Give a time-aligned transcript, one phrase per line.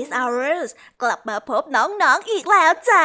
[0.00, 0.70] ายการ Kiss Hours
[1.02, 3.04] กลับมาพบน้องๆออีกแล้วจ้า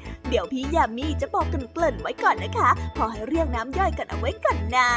[0.31, 4.91] เดี๋ยวพี่ยามีจะบอกกันเกลิ่นไว้ก่อนนะคะ พอให้เรียกน้ำย่อยกันเอาไว้ก่อนนะ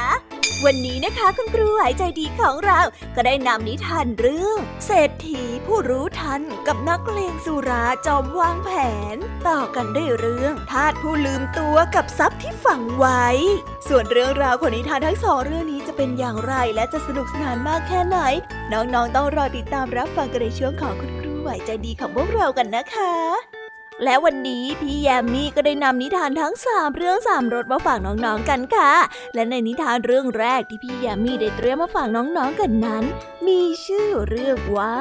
[0.65, 2.81] วันนี้นะคะคุณครูหายใจดีของเรา
[3.17, 8.71] ก็ได้นำนิทานเรื่อง เศรษฐีผู้รู้ทันกับนักเลงสุราจอมวางแผ
[9.15, 9.17] น
[9.49, 13.27] ต่อกันได้เรื่องทาสผู้ลืมตัวกับทรัพย์ที่ฝังไว้
[13.89, 18.19] ส่วนเรื่องราวของนิทานทั้งสองเรื่องนี้จะเป็นอย่างไรและจะสนุกสนานมากแค่ไหน
[18.73, 23.54] น้องๆต้องรอติดตามรับฟังกันในช่วงของคุณครูหายใจดีของพวกเรากันนะคะ
[24.03, 28.93] และวันนี้พี่แยมมี่ก็ได้นำนิทานทั้งสามเรื่องสามรสมาฝากน้องๆกันค่ะ
[29.34, 33.05] และในนิทานเรื่องแรกที่พี่แยมมี่ได้เตรียมมาฝากน้องๆกันนั้น
[33.47, 34.97] มีชื่อเรื่องว่า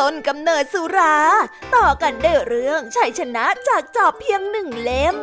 [0.00, 1.18] ต้นกำเนิดสุรา
[1.74, 5.16] ต่อกันด้เรื่องชัยชนะจากจอบเพียงหนึ่งเล่ม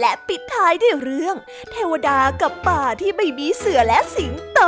[0.00, 1.36] และปิดท้ายด้วยเรื่อง
[1.72, 4.60] เทวดากับป่าที่ไม่มีเสือและสิงโต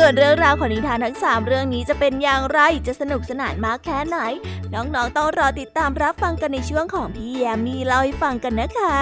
[0.00, 4.18] ส่วนเรื่องราวของนิทานทั้ง 3 เรื่องนี้จะเป็นอย่างไรจะสนุกสนานมากแค่ไหน
[4.74, 8.98] น้องๆต้องรอติดตามรับฟังกันในช่วงของพี่แยมมีเล่าให้ฟังกันนะคะ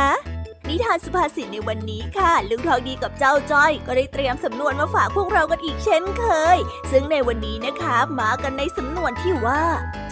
[0.68, 6.24] นิทานสุภาษิตในวันนี้ค่ะ ลุงทองดีกับเจ้าจ้อย ก็ได้เตรียมสำนวนมาฝากพวกเรากันอีกเช่นเค
[6.56, 6.58] ย
[6.90, 9.62] ซึ่งในวันนี้นะคะมากันในสำนวนที่ว่า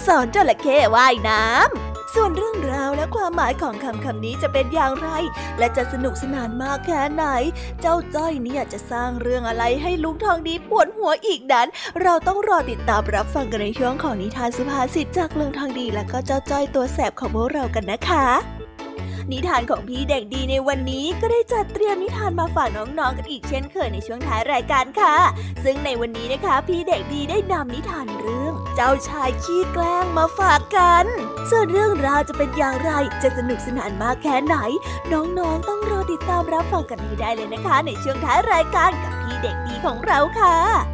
[0.06, 5.08] สอนจระเข้ว่ายน้ำ ส่วนเรื่องราวและความหมายของคำคำนี้จะเป็นอย่างไร
[5.58, 7.24] และจะสนุกสนานมากแค่ไหน
[7.80, 11.68] เจ้าจ้อยเนี่ยจะสร้างเรื่องอะไรให้ลุงทองดีปวดหัวอีกนั้น
[12.02, 18.63] เราต้องรอติดตามรับฟังกันในช่วงของนิทานสุภาษิตจากลุงทองดีและก็เจ้าจ้อยตัวแสบของพวกเรากันนะคะ
[19.32, 25.16] นิทานของพี่เด็กดีในวันนี้ก็ได้จัดเตรียมนิทานมาฝากน้องๆกันอีกเช่นเคยในช่วงท้ายรายการค่ะ
[25.64, 31.06] ซึ่งในวันนี้นะคะ พี่เด็กดีได้นำนิทานเรื่อง เจ้าชายขี้แกล้งมาฝากกัน
[31.50, 32.90] ส่วนเรื่องราวจะเป็นอย่างไร
[33.22, 34.56] จะสนุกสนานมากแค่ไหน
[35.12, 40.93] น้องๆต้องรอติดตามรับฟังกันให้ได้เลยนะคะ ในช่วงท้ายรายการกับพี่เด็กดีของเราค่ะ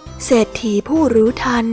[0.25, 1.65] เศรษฐีผู้รู้ทัน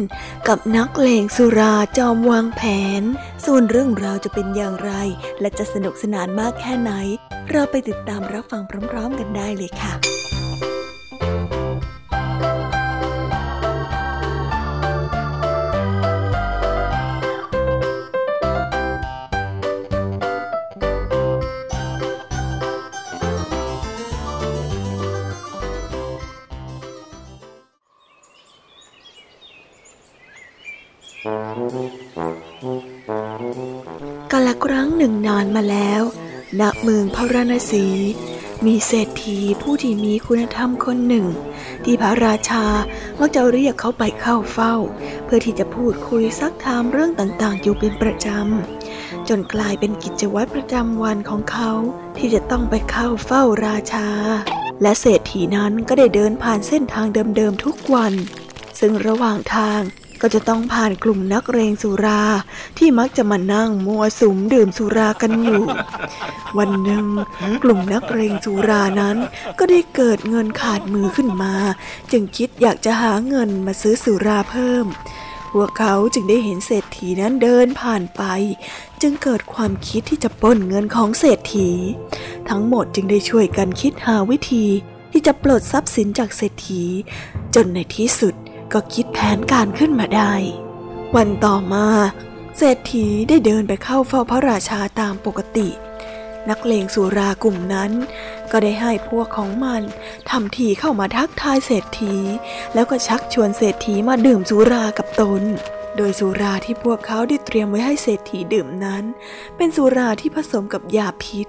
[0.49, 2.63] กับนักเลงสุราจอมวางแผ
[3.01, 3.03] น
[3.45, 4.93] ส่วนเรื่องราวจะเป็นอย่างไร
[5.41, 6.93] และจะสนุกสนานมากแค่ไหน
[7.51, 10.18] เราไปติดตามรับฟังพร้อมๆกันได้เลยค่ะ
[36.61, 37.87] ณเมืองพระราณสี
[38.67, 41.27] มีเศรษฐีผู้ที่มีคุณธรรมคนหนึ่ง
[41.85, 42.65] ที่พระราชา
[43.19, 44.75] มักจะเรียกเขาไปเข้าเฝ้า
[45.25, 51.71] เพื่อที่จะพูดคุยซักถามเรื่องต่างๆ อยู่เป็นประจำ จนกลายเป็นกิจวัตรประจำวันของเขา
[52.17, 54.09] ที่จะต้องไปเข้าเฝ้าราชา
[54.83, 57.07] และเศรษฐีนั้นก็ได้เดินผ่านเส้นทาง
[57.37, 58.13] เดิมๆทุกวัน
[58.81, 59.81] ซึ่งระหว่างทาง
[60.23, 62.23] ก็จะต้องผ่านกลุ่มนักเรงสุรา
[62.79, 65.63] ที่มักจะมานั่งมัวสุมดื่มสุรากันอยู่
[66.59, 67.05] วันหนึ่ง
[67.63, 69.17] กลุ่มนักเรงสุรานั้น
[69.59, 71.55] ก็ได้เกิดเงินขาดมือขึ้นมา
[72.13, 74.87] จึงคิดอยากจะหาเงินมาซื้อสุราเพิ่ม
[75.55, 78.23] พวกเขาจึงได้เห็นเศรษฐีนั้นเดินผ่านไป
[79.03, 81.71] จึงเกิดความคิดที่จะปล้นเงินของเศรษฐี
[82.49, 84.67] ทั้งหมดจึงได้ช่วยกันคิดหาวิธี
[85.13, 86.83] ที่จะปลดทรัพย์สินจากเศรษฐี
[87.55, 88.35] จนในที่สุด
[88.73, 90.33] ก็คิดแผนการขึ้นมาได้
[91.17, 91.87] วันต่อมา
[92.59, 95.69] เศรษฐีได้เดินไปเข้าเฝ้าพระราชาตามปกติ
[96.49, 97.93] นักเลงสุรากลุ่มนั้น
[98.51, 99.83] ก็ได้ให้พวกของมัน
[100.31, 102.17] ทำทีเข้ามาทักทายเศรษฐี
[102.75, 105.43] แล้วก็ชักชวนเศรษฐีมาดื่มสุรากับตน
[105.97, 109.05] โดยสุราที่พวกเขาได้เตรียมไว้ให้เศรษฐีดื่มนั้น
[109.57, 111.47] เป็นสุราที่ผสมกับยาพิษ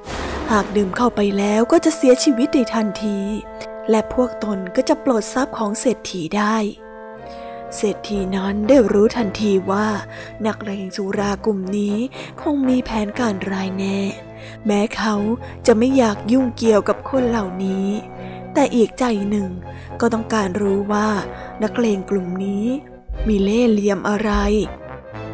[0.52, 3.20] หากดื่มเข้าไปแล้วก็จะเสียชีวิตในทันที
[3.90, 6.58] และพวกตนก็จะปลดทรัพย์ของเศรษฐีได้
[7.76, 9.88] เศรษฐีนั้นได้รู้ทันทีว่า
[10.48, 11.96] นักเลงสุรากลุ่มนี้
[12.42, 14.00] คงมีแผนการรายแน่
[14.66, 15.16] แม้เขา
[15.66, 17.88] จะไม่อยากยุ่งเกี่ยวกับคนเหล่านี้
[18.54, 19.50] แต่อีกใจหนึ่ง
[20.00, 21.10] ก็ต้องการรู้ว่า
[21.64, 22.66] นักเลงกลุ่มนี้
[23.28, 24.32] มีเล่ห์เหลี่ยมอะไร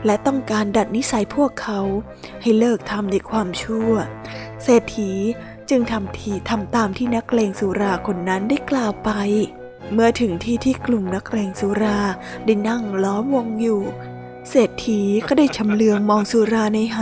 [0.06, 1.80] และต้องการดัดนิสัยพวกเขา
[2.42, 3.92] ให้เลิกทำในความชั่ว
[4.64, 5.12] เศรษฐี
[5.70, 9.10] จึงทำทีทำตามที่นักเลงสุราคนนั้นได้กล่าวไป
[9.94, 12.00] เมื่อถึงที่ที่กลุ่มนักเรงสุรา
[12.46, 13.82] ได้นั่งล้อมวงอยู่
[14.50, 17.00] เศรษฐีก็ได้ชำเลืองมองสุราในไห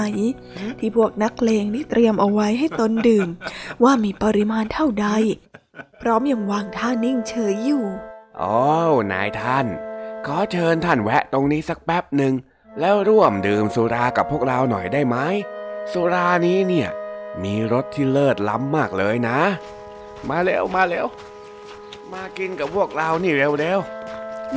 [0.79, 3.27] ที่พวกนักเลงนี่เตรียมเอาไว้ให้ตนดื่ม
[3.83, 5.07] ว่ามีปริมาณเท่าใด
[6.01, 7.83] พร้อมยังวางท่านิ่งเฉยอยู่
[8.37, 8.53] โอ้
[9.11, 9.65] นายท่าน
[10.25, 12.33] ขอเชิญท่านแวะตรงนี้สักแป๊บหนึ่ง
[12.79, 15.17] แล้วร่วมดื่มสุรากับพวกเราหน่อยได้ไหม
[15.91, 16.89] สุรานี้เนี่ย
[17.43, 19.39] มีรสที่เลิศล้ำมากเลยนะ
[20.29, 21.07] มาเร็วมาเร็ว
[22.13, 23.79] มากินกับพวกเรานี่เร็วเร็ว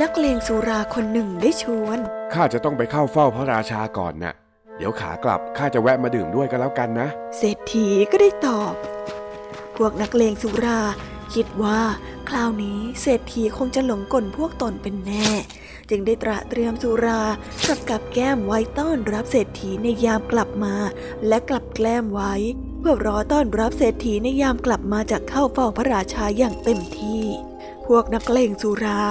[0.01, 1.99] นักเลงสุราคนหนึ่งได้ชวน
[2.35, 4.35] ข้าจะต้องไปเข้าเฝ้าพระราชาก่อนนะ่ะ
[4.79, 7.09] เดี๋ยวขากลับข้าจะแวะมาดื่มด้วยกันแล้วกันนะ
[7.39, 8.75] เศรษฐีก็ได้ตอบ
[9.77, 10.81] พวกนักเลงสุรา
[11.35, 11.81] คิดว่า
[12.29, 15.27] คราวนี้เศรษฐีคงจะหลงกลพวกตนเป็นแน่
[15.91, 17.21] จึงได้ตระเตรียมสุรา
[17.67, 20.75] กับกับแก้มไว้ต้อนรับเศรษฐีในยามกลับมา
[21.27, 22.35] และกลับแกล้มไว้
[22.76, 27.23] เพื่อรอต้อนรับเศรษฐีในยามกลับมาจากเข้าเฝ้าพระราชาอย่างเต็มที่
[27.87, 29.03] พวกนักเลงสุรา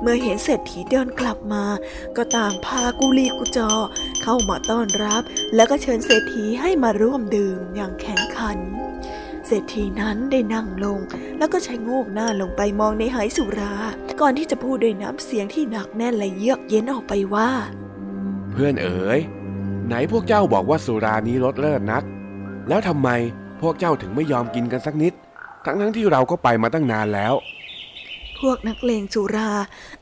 [0.00, 1.64] เมื่อเห็นเศรษฐีเดินกลับมา
[2.16, 3.70] ก็ต่างพากุลีกุจอ
[4.22, 5.22] เข้ามาต้อนรับ
[5.54, 8.58] แล้วก็เชิญเศรษฐีให้มาร่วมดื่มอย่างแข็งขัน
[9.46, 10.98] เศรษฐีนั้นได้นั่งลง
[11.38, 13.74] แล้วก็ใช้โงกหน้าลงไปมองในหายสุรา
[14.20, 17.50] ก่อนที่จะพูดด้วยน้ำเสียงที่หนักแน่นและเยือกเย็นออกไปว่า
[18.50, 19.20] เพื่อนเอ๋ย
[19.86, 22.04] ไหนพวกเจ้าบอกว่าสุรานี้รสเลิศนัก
[22.68, 23.08] แล้วทำไม
[23.60, 25.12] พวกเจ้าถึงไม่ยอมกินกันสักนิด
[25.64, 27.34] ทั้งทั้งที่เราก็ไปมาตั้งนานแล้ว
[28.38, 29.50] พวกนักเลงสุรา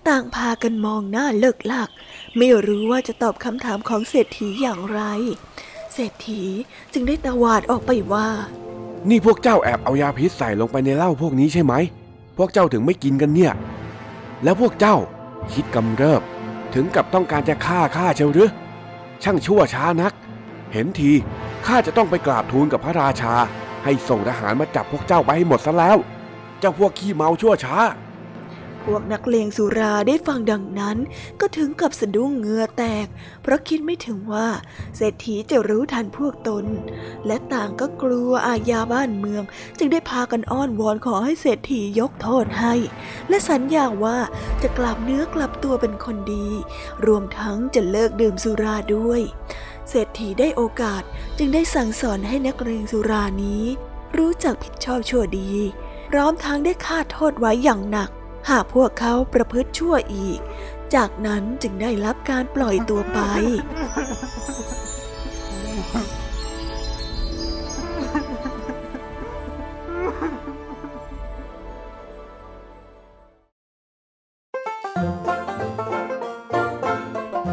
[0.09, 1.89] ต่างพากันมองหน้าเลิกลัก
[2.37, 5.01] ไม่รู้ว่าจะตอบคำถามของเศรษฐีอย่างไร
[5.93, 6.43] เศรษฐี
[6.93, 8.29] จึงได้ตวาดออกไปว่า
[9.09, 11.75] นี่พวกเจ้าแอบเอายาพิษใส่ลงไปในเหล้าพวกนี้ใช่ไหม
[12.39, 13.53] พวกเจ้าถึงไม่กินกันเนี่ย
[14.45, 14.97] แล้วพวกเจ้า
[15.53, 16.23] คิดกำเริบ
[16.75, 18.51] ถึงกับต้องการจะฆ่าข้าเชียวหรือ
[19.23, 20.13] ช่างชั่วช้านัก
[20.73, 21.13] เห็นที
[21.67, 23.35] ข้าจะต้องไปกราบทูลกับพระราชา
[23.85, 25.97] ให้ส่งทหารมาจับพวกเจ้าไปให้หมดซะแล้ว
[26.61, 27.79] เจ้าพวกขี้เมาชั่วช้า
[28.85, 30.99] พวกนักเลงสุราได้ฟังดังนั้น
[31.41, 33.07] ก็ถึงกับสะดุ้งเงือแตก
[33.43, 34.49] เพราะคิดไม่ถึงว่า
[34.97, 36.65] เศรษฐีจะรู้ทันพวกตน
[37.27, 39.43] และต่างก็กลัวอาญาบ้านเมือง
[39.79, 42.75] จึงได้พากันอ้อนวอนขอให้เศรษฐียกโทษให้
[43.29, 44.19] และสัญญาว่า
[44.63, 46.49] จะกลับเนื้อกลับตัวเป็นคนดี
[47.07, 49.21] รวมทั้งจะเลิกดื่มสุราด้วย
[49.89, 51.03] เศรษฐีได้โอกาส
[51.39, 53.65] จึงได้สั่งสอนให้นักเลงสุรานี้
[54.17, 55.53] รู้จักผิดชอบชั่วดี
[56.11, 58.11] พร้อมทั้งได้ฆ่าโทษไว้อย่างหนัก
[58.51, 60.41] หากพวกเขาประพฤติชั่วอีก
[60.95, 63.19] จากนั้นจึงได้รับการปล่อยตัวไป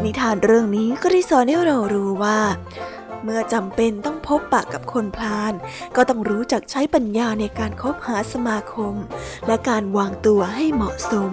[0.04, 2.40] นิทานเรื่องนี้ก็ได้สอนให้เรารู้ว่า
[3.22, 5.54] เมื่อจำเป็นต้องพบปะกับคนพลาน
[5.96, 8.94] ก็ต้องรู้จักใช้ปัญญาในการคบหาสมาคม
[9.46, 11.32] และการวางตัวให้เหมาะสม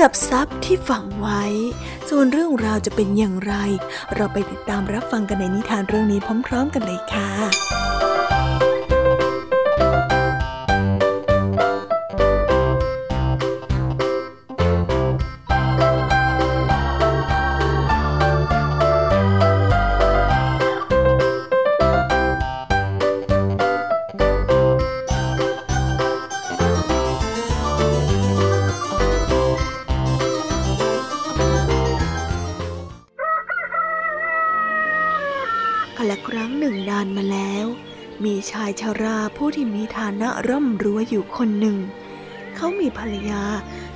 [0.00, 1.42] กับทรัพย์ที่ฝังไว้
[2.08, 3.54] ส่วนเรื่องราวจะเป็นอย่างไร
[4.14, 7.95] เราไปติดตามรับฟังกันในนิทานเรื่องนี้พร้อม ๆ กันเลยค่ะ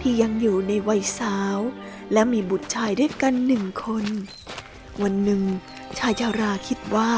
[0.03, 1.59] ที่ยังอยู่ในวัยสาว
[2.13, 4.05] และมีบุตรชายด้วยกันหนึ่งคน
[5.03, 5.43] วันหนึ่ง
[5.99, 7.11] ชายชาราคิดว่า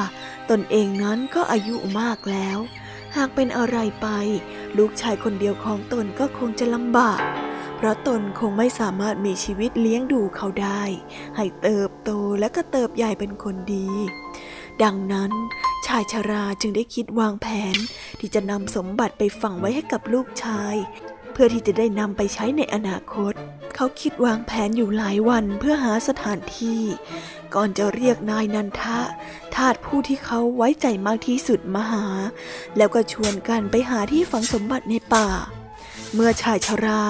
[0.50, 2.58] ตนเองนั้นก็อายุมากแล้ว
[3.16, 4.08] หากเป็นอะไรไป
[4.78, 7.20] ลูกชายคนเดียวของตนก็คงจะลำบาก
[7.76, 10.82] เพราะตนคงไม่สามารถมีชีวิตเลี้ยงดูเขาได้
[11.36, 12.10] ให้เติบโต
[12.40, 13.88] และก็เติบใหญ่เป็นคนดี
[14.82, 15.32] ดังนั้น
[15.86, 17.76] ชายชราจึงได้คิดวางแผน
[18.18, 20.74] ที่จะนำสมบัติไปฝังไว้ให้กับลูกชาย
[21.32, 23.32] เพื่อที่จะได้นำไปใช้ในอนาคต
[23.74, 26.82] เขาคิดวางแผนอยู่หลายวันเพื่อหาสถานที่
[27.54, 29.00] ก่อนจะเรียกนายนันทะ
[29.54, 32.04] ทาสผู้ที่เขาไว้ใจมากที่สุดมาหา
[32.76, 35.28] แล้วก็ชวนกันไปหาที่ฝังสมบัติในป่า
[36.14, 37.02] เมื่อชายชรา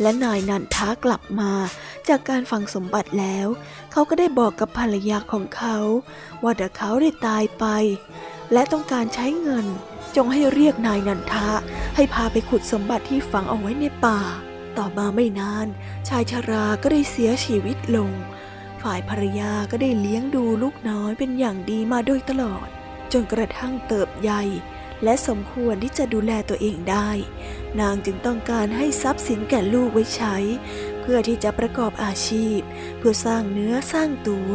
[0.00, 1.52] และนายนันทะกลับมา
[2.08, 3.46] จากการฝังสมบัติแล้ว
[3.92, 5.76] เขาก็ได้บอกกับภรรยาของเขา
[6.42, 7.64] ว่าถ้าเขาได้ตายไป
[8.52, 9.66] และต้องการใช้เงิน
[10.16, 11.50] จงให้เรียกนายนันทะ
[11.96, 14.20] ให้พาไปขุดสมบัติที่ฝังเอาไว้ในป่า
[14.78, 15.66] ต่อมาไม่นาน
[16.08, 18.10] ชายชราก็ได้เสียชีวิตลง
[18.82, 22.66] ฝ่ายภรรยาก็ได้เลี้ยงดูลูกน้อยเป็นอย่างดีมาโดยตลอด
[23.12, 24.42] จนกระทั่งเติบใหญ่
[25.04, 27.10] และสมควรที่จะดูแลตัวเองได้
[27.80, 30.36] นางจึงต้องการให้ทรัพย์สินแก่ลูกไว้ใช้
[31.00, 32.58] เพื่อที่จะประกอบอาชีพ
[32.98, 34.52] เพื่อสร้างเนื้อสร้างตัว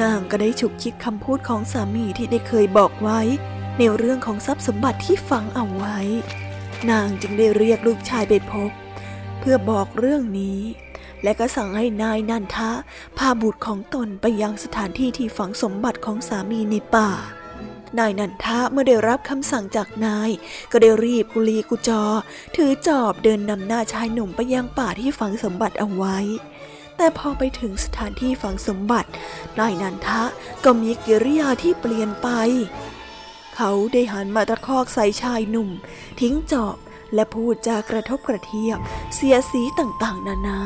[0.00, 3.20] นางก็ได้ฉุกคิดคำพูดของสามีที่ได้เคยบอกไว้
[3.78, 5.98] ในเรื่องของทรัพย์สมบัติที่ฝังเอาไว้
[6.90, 8.70] นางจึงได้เรียกลูกชายไปพบ
[9.38, 10.60] เพื่อบอกเรื่องนี้
[11.22, 12.70] และก็สั่งให้นายนันทะ
[13.18, 17.10] พาบุตรของตนไปยังสถานที่ที่ฝังสมบัติของสามีในป่า
[17.98, 20.30] นายนันทะเมื่อได้รับคำสั่งจากนาย
[20.72, 22.04] ก็ได้รีบกุลีกุจอ
[22.56, 26.18] ถือจอบเดินนำหน้าชายหนุ่มไปยังป่าที่ฝังสมบัติเอาไว้
[26.96, 29.10] แต่พอไปถึงสถานที่ฝังสมบัติ
[29.60, 30.22] นายนันทะ
[30.64, 32.28] ก็มีกิริยาที่เปลี่ยนไป
[33.60, 35.70] เขาได้หันมาตะคอกใส่ชายหนุ่ม
[36.20, 36.76] ทิ้งจอบ
[37.14, 38.78] และพูดจากระทบกระเทียบ
[39.14, 40.60] เสียสีต่างๆ นานา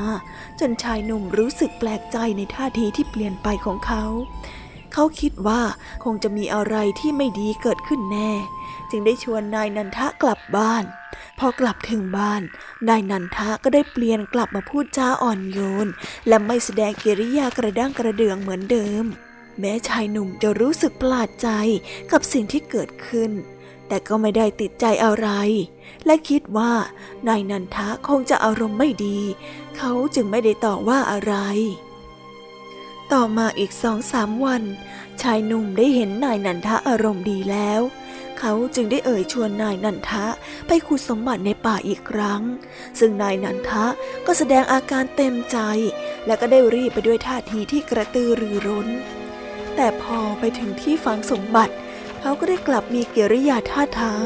[0.61, 4.05] จนชายหนุ่มรู้สึกแปลกใจในท่าทีที่เปลี่ยนไปของเขา
[4.93, 5.63] เขาคิดว่า
[6.05, 8.33] คงจะมีอะไรที่ไม่ดีเกิดขึ้นแน่
[8.91, 10.85] จึงได้ชวนนายนันทะกลับบ้าน
[11.39, 12.43] พอกลับถึงบ้าน
[12.89, 15.89] นายนันทะก็ได้เปลี่ยนกลับมาพูดจาอ่อนโยน
[16.29, 19.07] และไม่แสดงกิริยากระด้างกระเดืองเหมือนเดิม
[19.61, 21.49] แม้ชายหนุ่มจะรู้สึกประหลาดใจ
[22.13, 23.31] กับสิ่งที่เกิดขึ้น
[23.89, 25.29] แต่ก็ไม่ได้ติดใจอะไร
[26.07, 26.73] และคิดว่า
[27.29, 29.19] นายนันทะคงจะอารมณ์ไม่ดี
[29.77, 31.35] เขาจึงไม่ได้ต่อว่าอะไร
[33.13, 34.63] ต่อมาอีกสองสามวัน
[35.23, 37.81] ชายหนุ่มได้เห็นนายนันทะอารมณ์ดีแล้ว
[38.39, 40.27] เขาจึงได้เอ่ยชวนนายนันทะ
[40.67, 42.43] ไปขุดสมบัติในป่าอีกครั้ง
[42.99, 43.85] ซึ่งนายนันทะ
[44.27, 45.59] ก็แสดงอาการเต็มใจ
[46.27, 48.89] และก็ได้รีบไปด้วยท่าทีที่กระตือรือร้น
[49.77, 51.75] แต่พอไปถึงที่ฝังสมบัติ
[52.21, 54.25] เขาก็ได้กลับมีกิริยาท่าทาง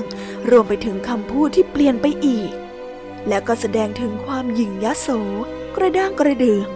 [0.50, 2.50] รวมไปถึงคำพูดที่เปลี่ยนไปอีก
[3.28, 5.08] และก็แสดงถึงความหยิ่งยโส
[5.76, 6.66] กระด้างกระเดือง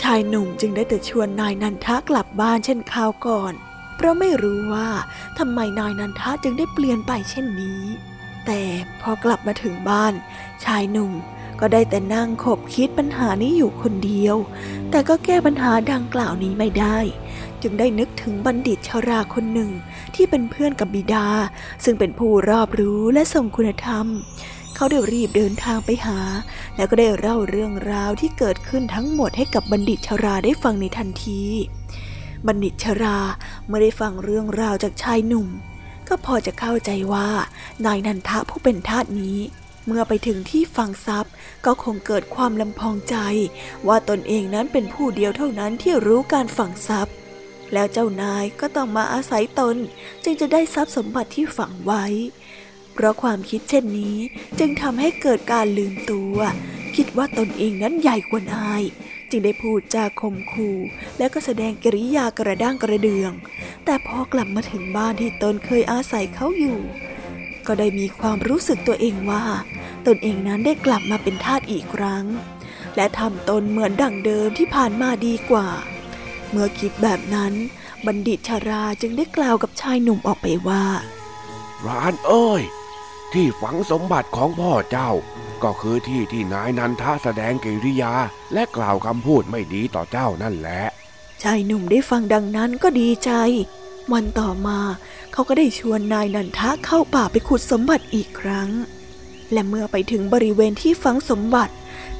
[0.00, 3.52] ชายหนุ่มจึงได้แต่ชวนนายนันทะกลับบ้านเช่นคราวก่อน
[3.96, 4.88] เพราะไม่รู้ว่า
[5.38, 7.82] ทำไมนายนันทะจึงได้เปลี่ยนไปเช่นนี้
[8.46, 8.62] แต่
[9.00, 10.12] พอกลับมาถึงบ้าน
[10.64, 11.12] ชายหนุ่ม
[11.60, 14.36] ก็ได้แต่นั่งขบคิดปัญหานี้อยู่คนเดียว
[14.90, 16.98] แต่ก็แก้ปัญหาดังกล่าวนี้ไม่ได้
[17.62, 19.70] จึงได้นึกถึงบัณฑิตชาราคนหนึ่ง
[20.14, 21.26] ที่เป็นเพื่อนกับบิดา
[21.84, 24.06] ซึ่งเป็นผู้รอบรู้และทรงคุณธรรม
[24.74, 26.18] เขาได้รีบเดินทางไปหา
[26.76, 31.40] แล้วก็ได้เล่าเรื่องราวที่เกิดขึ้นทั้งหมดให้กับบัณฑิตชาราได้ฟังในทันที
[32.46, 33.18] บัณฑิตชารา
[33.66, 35.48] เมื่อได้ฟังเรื่องราวจากชายหนุ่ม
[36.08, 37.28] ก็พอจะเข้าใจว่า
[37.86, 39.38] นายนันทะผู้เป็นทาสนี้
[39.86, 41.32] เมื่อไปถึงที่ฝังทรัพย์
[41.66, 43.16] ก็คงเกิดความลำพองใจ
[43.88, 47.14] ว่าตนเองนั้นเป็นผู้เดียวเท่านั้นที่รู้การฝังทรัพย์
[47.72, 49.76] แล้วเจ้านายก็ต้องมาอาศัยตน
[50.24, 52.04] จึงจะได้ทรัพย์สมบัติที่ฝังไว้
[52.94, 54.16] เพราะความคิดเช่นนี้
[54.58, 56.36] จึงทำให้เกิดการลืมตัว
[56.96, 58.82] คิดว่าตนเองนั้นใหญ่กว่านาย
[59.30, 60.78] จึงได้พูดจาข่มขู่
[61.18, 63.32] และก็แสดงกิริยากระด้างกระเดือง
[63.84, 66.80] แต่พอกลับมาถึงบ้านที่ตนเคยอาศัยเขาอยู่
[67.66, 69.44] ก็ได้มีความรู้สึกตัวเองว่า
[70.06, 72.24] ตนเองนั้นได้กลับมาเป็นทาสอีกครั้ง
[72.96, 75.68] และทำตนเหมือนดั่งเดิมที่ผ่านมาดีกว่า
[76.52, 77.52] เมื่อคิดแบบนั้น
[78.06, 80.84] บัณฑิตชาราจึงได้กล่าวกับชายหนุ่มออกไปว่า
[81.86, 82.62] ร้านเอ้ย
[83.32, 85.10] ที่ฝังสมบัติของพ่อเจ้า
[85.64, 88.12] ก็คือที่ที่นายนันทะแสดงกิริยา
[88.54, 90.82] และกล่าวคำพูดไม่ดีต่อเจ้านั่นแหละ
[91.42, 93.30] ชายหนุ่มได้ฟังดังนั้นก็ดีใจ
[94.12, 94.78] วันต่อมา
[95.32, 98.70] เขาก็ได้ชวนนายนันทะเข้าป่าไปขุดสมบัติอีกครั้ง
[99.52, 101.74] และเมื่อไปถึงบริเวณที่ฝังสมบัติ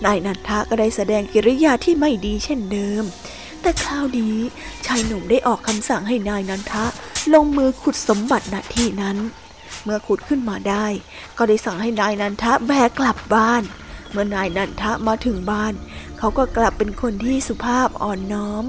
[0.04, 3.04] นายนันทะก็ได้แสดงกิริยาที่ไม่ดีเช่นเดิม
[3.62, 4.36] แต่คราวนี้
[4.86, 6.84] ชายหนุ่มได้ออกคำสั่งให้นายนันทะ
[7.34, 9.16] ลงมือขุดสมบัติณที่นั้น
[9.84, 10.86] เมื่อขุดขึ้นมาได้
[11.38, 13.62] ก็ได้สั่งให้นายนันทะแบกกลับบ้าน
[14.10, 15.72] เมื่อนายนันทะมาถึงบ้าน
[16.18, 18.64] เขาก็กลับเป็นคนที่สุภาพอ่อนน้อม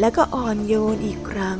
[0.00, 1.58] และก็อ่อนโยนอีกครั้ง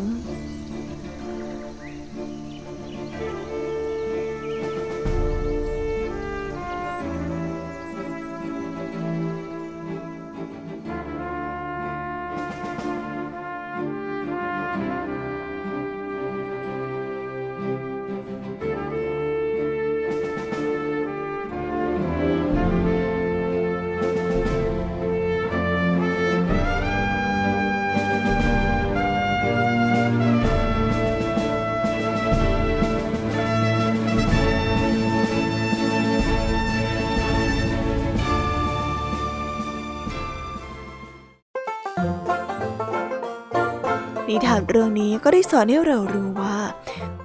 [44.71, 46.59] เรื่องนี้ก็ได้สอนให้เรารู้ว่า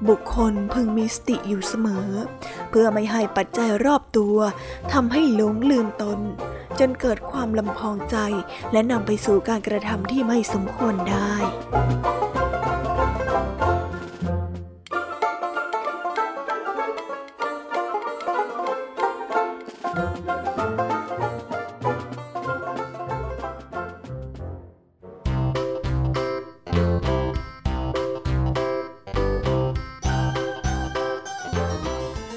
[0.09, 2.09] บุคคลพึงมีสติอยู่เสมอ
[2.69, 4.37] เพื่อไม่ให้ปัจจัยรอบตัว
[4.93, 6.19] ทำให้หลงลืมตน
[6.79, 8.17] จนเกิดความลำพองใจ
[8.71, 11.33] และนำไปสู่การกระทำที่ไม่สมควรได้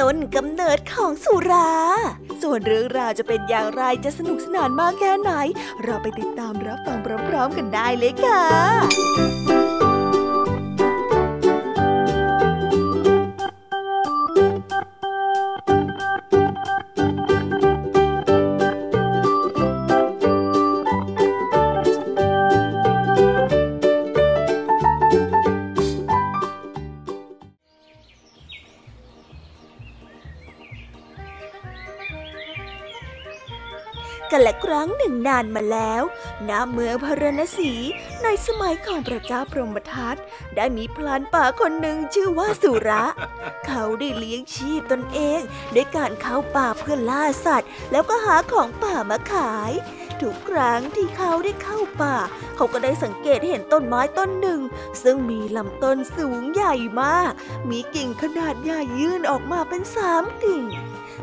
[0.00, 1.70] ต้นกำเนิดของสุรา
[2.42, 5.32] ส่วนเรื่องราวจะเป็นอย่างไรจะสนุกสนานมากแค่ไหน
[5.82, 9.71] เราไปติดตามรับฟังพร้อมๆกันได้เลยค่ะ
[35.12, 36.02] นนานมาแล้ว
[36.48, 37.72] ณ เมืองพารณสี
[38.22, 40.16] ในสมัยของพระเจ้าพรหมทัต
[40.56, 43.04] ได้มีพลานป่าคนหนึ่งชื่อว่าสุระ
[43.66, 45.40] เขาได้เลี้ยงชีพตนเอง
[45.74, 49.72] ด้วยการเข้าป่าเพื่อล่าสัตว์ แล้วก็หาของป่ามาขาย
[50.22, 52.16] ทุกครั้งที่เขาได้เข้าป่า
[52.56, 54.60] เขาก็ได้สังเกตเห็นต้นไม้ต้นหนึ่ง
[55.02, 57.32] ซึ่งมีลำต้นสูงใหญ่มาก
[57.70, 60.64] มีกิ่งขนาดใหญ่ยื่นออกมาเป็นสามกิ่ง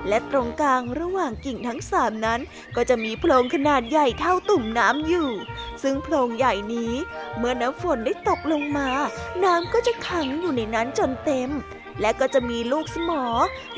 [0.07, 2.39] และตรงกลางระหว่างกิ่งทั้งสามนั้น
[2.75, 5.29] ก็จะมีโพรงขนาดใหญ่เท่าตุ่มน้ำอยู่
[5.83, 6.93] ซึ่งโพรงใหญ่นี้
[7.37, 8.89] เมื่อน้ำฝนได้ตกลงมา
[9.43, 11.49] น้ำก็จะขังอยู่ในนั้นจนเต็ม
[12.01, 13.23] และก็จะมีลูกสมอ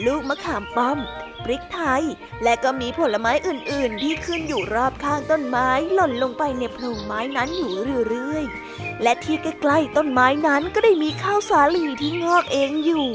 [0.05, 0.97] ลูกมะขามป้อม
[1.43, 2.03] พริกไทย
[2.43, 7.71] และก็มีผลไม้อื่นๆ ที่ขึ้นอยู่รอบข้างต้นไม้หล่นลงไปในโพรงไม้นั้นอยู่
[8.09, 13.07] เรื่อยๆ และที่ใกล้ๆต้นไม้นั้นก็ได้มีข้าวสาลีที่งอกเองอยู่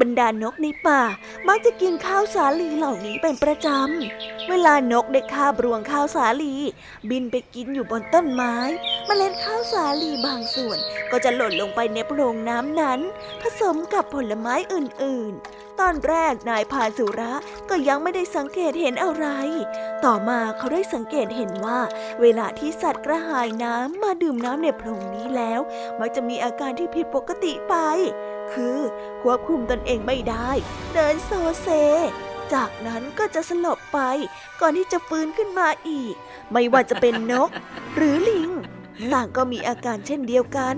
[0.00, 1.02] บรรดานกในป่า
[1.48, 6.54] มักจะกินข้าวสาลีเหล่านี้เป็นประจำ เวลานกได้คาบรวงข้าวสาลี
[7.10, 8.54] บินไปกินอยู่บนต้นไม้
[9.08, 10.78] มเมล็ดข้าวสาลีบางส่วน
[11.10, 13.00] ก็จะหล่นลงไปในโพรงน้ำนั้น
[13.42, 17.32] ผสมกับผลไม้อื่นๆ ตอนแรกนายพาสุระ
[17.70, 19.26] ก็ยังไม่ได้สังเกตเห็นอะไร
[20.04, 21.80] ต่อมาเขาได้สังเกตเห็นว่า
[22.20, 25.60] เวลาที่สัตว์กระหายน้ำมาดื่มน้ำในโพรงนี้แล้ว
[25.98, 27.74] มักจะมีอาการที่ผิดปกติไป
[28.52, 28.78] คือ
[29.22, 30.50] ควบคุมตนเองไม่ได้
[30.94, 31.68] เดินโซเซ
[32.54, 33.98] จากนั้นก็จะสลบไป
[34.60, 36.14] ก่อนที่จะฟื้นขึ้นมาอีก
[36.52, 37.50] ไม่ว่าจะเป็นนก
[37.96, 38.50] หรือลิง
[39.12, 40.76] ต่างก็มีอาการเช่นเดียวกัน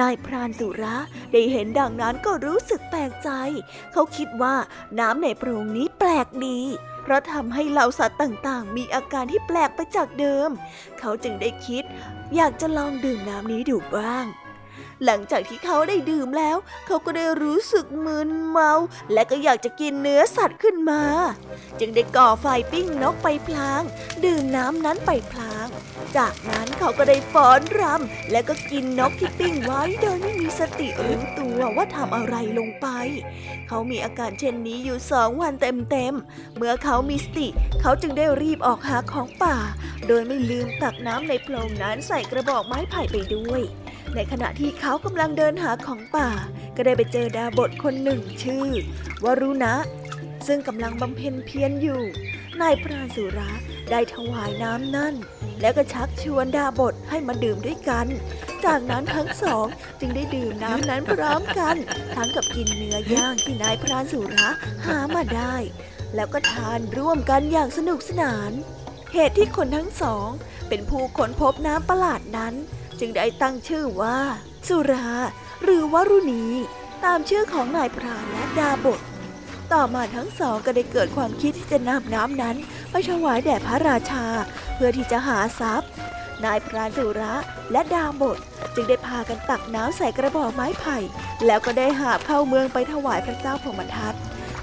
[0.00, 0.96] นายพรานสุระ
[1.32, 3.30] ได้เห็นดังนั้นก็รู้สึกแปลกใจ
[3.92, 4.56] เขาคิดว่า
[4.98, 6.60] น้ำในโพรงนี้แปลกดี
[7.02, 10.50] เพราะทำให้เหล่าสัตว์ต่างๆ มีอาการที่แปลกไปจากเดิม
[10.98, 11.84] เขาจึงได้คิด
[12.36, 14.24] อยากจะลองดื่มน้ำนี้ดูบ้าง
[15.04, 16.56] หลังจากที่เขาได้ดื่มแล้ว
[16.86, 18.72] เขาก็ได้รู้สึกมึนเมา
[19.12, 21.02] และก็อยากจะกินเนื้อสัตว์ขึ้นมา
[21.80, 23.82] จึงได้ก่อไฟปิ้งนกไปพลาง
[24.24, 25.66] ดื่มน้ำนั้นไปพลาง
[26.16, 32.86] จากนั้นเขาก็ได้ฟ้อนรำและก็กินนกที่ปิ้งไว้โดยไม่มีสติรู้ตัวว่าทำอะไรลงไป
[33.68, 37.48] เขามีอาการเช่นนี้อยู่สองวันเต็มๆ เมื่อเขามีสติ
[37.80, 39.56] เขาจึงได้รีบออกหาของป่า
[40.08, 43.62] โดยไม่ลืมตักน้ำในโพรงนั้นใส่กระบอกไม้ไผ่ไปด้วย
[44.16, 46.30] ในขณะที่เขากำลังเดินหาของป่า
[46.76, 48.66] ก็ได้ไปเจอดาบทคนหนึ่งชื่อ
[49.24, 49.74] วรุณะ
[50.46, 52.02] ซึ่งกำลังบำเพ็ญเพียรอยู่
[52.60, 53.50] นายพรานสุระ
[53.90, 55.14] ได้ถวายน้ำนั่น
[55.60, 58.06] แล้วก็ชักชวนดาบทให้มาดื่มด้วยกัน
[58.64, 59.66] จากนั้นทั้งสอง
[60.00, 61.76] จึงได้ดื่มน้ำนั้นพร้อมกัน
[62.14, 64.48] ทั้งกับกินเนื้อย่างที่นายพรานสุระ
[64.86, 65.54] หามาได้
[66.14, 68.52] แล้วก็ทานร่วมกันอย่างสนุกสนาน
[69.12, 70.28] เหตุที่คนทั้งสอง
[70.68, 72.54] เป็นผู้ค้นพบน้ำประหลาดนั้น
[73.00, 74.18] จึงได้ตั้งชื่อว่า
[74.68, 75.08] สุรา
[75.62, 76.44] หรือวรุณี
[77.04, 79.00] ตามชื่อของนายพรานและดาบท
[79.72, 82.56] ต่อมาทั้งสองก็ได้เกิดความคิดที่จะนำน้ำนั้น
[82.90, 84.24] ไปถวายแด่พระราชา
[84.74, 85.90] เพื่อที่จะหาทรัพย์
[86.44, 87.34] นายพรานสุระ
[87.72, 88.38] และดาบท
[88.74, 90.98] จึงได้พากันตักน้ำใส่กระบอกไม้ไผ่
[91.46, 94.14] แล้วก็ได้หาบเข้าเมืองไปถวายพระเจ้าพมทัต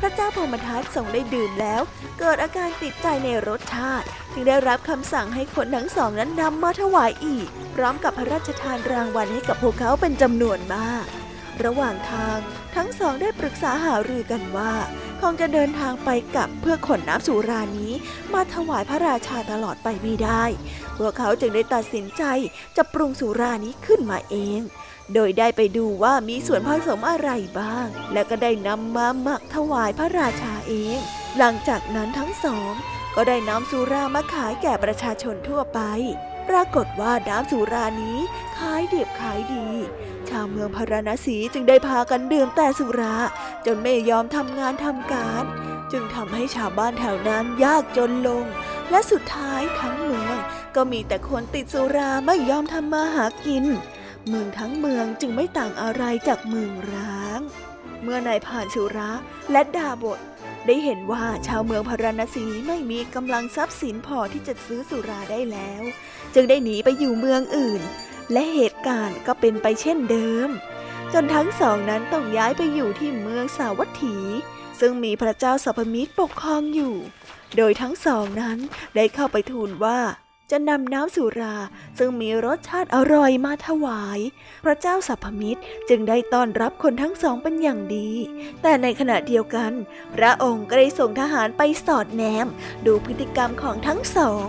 [0.04, 1.82] ระเจ้าพมทัตทรงได้ดื่มแล้ว
[2.20, 11.06] เกิดอาการติดใจในรสชาติ จึงได้รับคำสั่งให้คนทั้งสองนั้นนำมาถวายอีก พร้อมกับพระราชทานรางวัลให้กับพวกเขาเป็นจำนวนมาก
[11.63, 12.38] ระหว่างทาง
[12.76, 14.74] ทั้งสองได้ปรึกษาหารือกันว่า
[15.22, 17.94] คงจะเดินทางไปกับเพื่อขนน้ำสุรานี้
[18.34, 20.44] มาถวายพระราชาตลอดไปไม่ได้
[20.98, 22.24] พวกเขาจึงได้ตัดสินใจ
[22.78, 24.62] จะปรุงสุรานี้ขึ้นมาเอง
[25.13, 30.98] โดยได้ไปดูว่ามีส่วนผสมอะไรบ้าง แล้วก็ได้นำมาหมักถวายพระราชาเอง
[31.38, 32.74] หลังจากนั้นทั้งสอง
[33.16, 35.80] ก็ได้นำสุรามาขายแก่ประชาชนทั่วไป
[36.50, 38.20] ปรากฏว่าน้ำสุรานี้
[38.58, 39.68] ขายดีบขายดี
[40.30, 43.16] ชาวเมืองพาราณสีจึงได้พากันดื่มแต่สุรา
[43.66, 45.44] จนไม่ยอมทำงานทำการ
[45.92, 48.46] จึงทำให้ชาวบ้านแถวนั้นยากจนลง
[48.89, 50.36] และสุดท้ายทั้งเมือง
[50.76, 53.66] ก็มีแต่คนติดสุราไม่ยอมทำมาหากิน
[54.30, 57.42] เมืองทั้งเมืองจึงไม่ต่างอะไรจากเมืองร้าง
[58.04, 59.12] เมื่อนายผ่านสุระ
[59.52, 60.20] และดาบท
[60.68, 65.82] ได้เห็นว่าชาวเมืองพาราณสีไม่มีกำลังทรัพย์สินพอที่จะซื้อสุราได้แล้ว
[66.34, 67.82] จึงได้หนีไปอยู่เมืองอื่น
[68.32, 70.50] และเหตุการณ์ก็เป็นไปเช่นเดิม
[71.14, 74.18] จนทั้งสองนั้นต้องย้ายไปอยู่ที่เมืองสาวัตถี
[74.80, 76.96] ซึ่งมีพระเจ้าสัพมิตรปกครองอยู่
[77.58, 78.58] โดยทั้งสองนั้น
[78.96, 80.00] ได้เข้าไปทูลว่า
[80.54, 81.56] จะนำน้ำสุรา
[81.98, 84.20] ซึ่งมีรสชาติอร่อยมาถวาย
[84.66, 88.10] พระเจ้าสัพมิตรจึงได้ต้อนรับคนทั้งสองเป็นอย่างดี
[88.62, 89.72] แต่ในขณะเดียวกัน
[90.16, 92.48] พระองค์ก็ได้ส่งทหารไปสอดแนม
[92.86, 94.46] ดูพฤติกรรมของทั้งสอง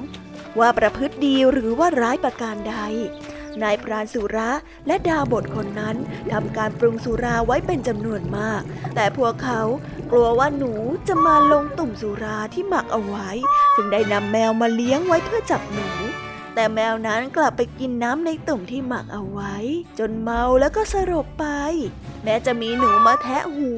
[0.59, 2.77] ว่าประพฤติดีหรือว่าร้ายประการใด
[3.62, 4.51] นายพรานสุระ
[4.87, 5.97] และดาบทคนนั้น
[6.33, 8.62] ทำการปรุงสุราไว้เป็นจำนวนมาก
[8.95, 9.61] แต่พวกเขา
[10.11, 10.73] กลัวว่าหนู
[11.09, 13.31] จะมาลงตุ่มสุราที่หมักเอาไว้
[13.77, 15.88] จึงได้นำแมวมาเลี้ยงไว้เพื่อจับหนู
[16.55, 19.57] แต่แมวนั้นกลับไปกินน้ำในตุ่มที่หมักเอาไว้
[19.99, 21.47] จนเมาแล้วก็สลบไป
[22.25, 23.73] แม้จะมีหนูมาแทะหู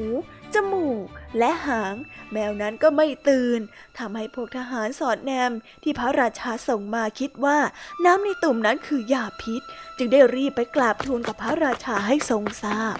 [0.53, 1.05] จมูก
[1.39, 1.95] และหาง
[2.33, 3.59] แมวนั้นก็ไม่ตื่น
[3.97, 5.51] ทำให้พวกทหารสอดแนม
[5.83, 7.57] ที่พระราชาส่งมาคิดว่า
[8.05, 9.61] น้ำในตุ่มนั้นคือยาพิษ
[9.97, 12.97] จึงได้รีบไปกราบทูลกับพระราชาให้ทรงทราบ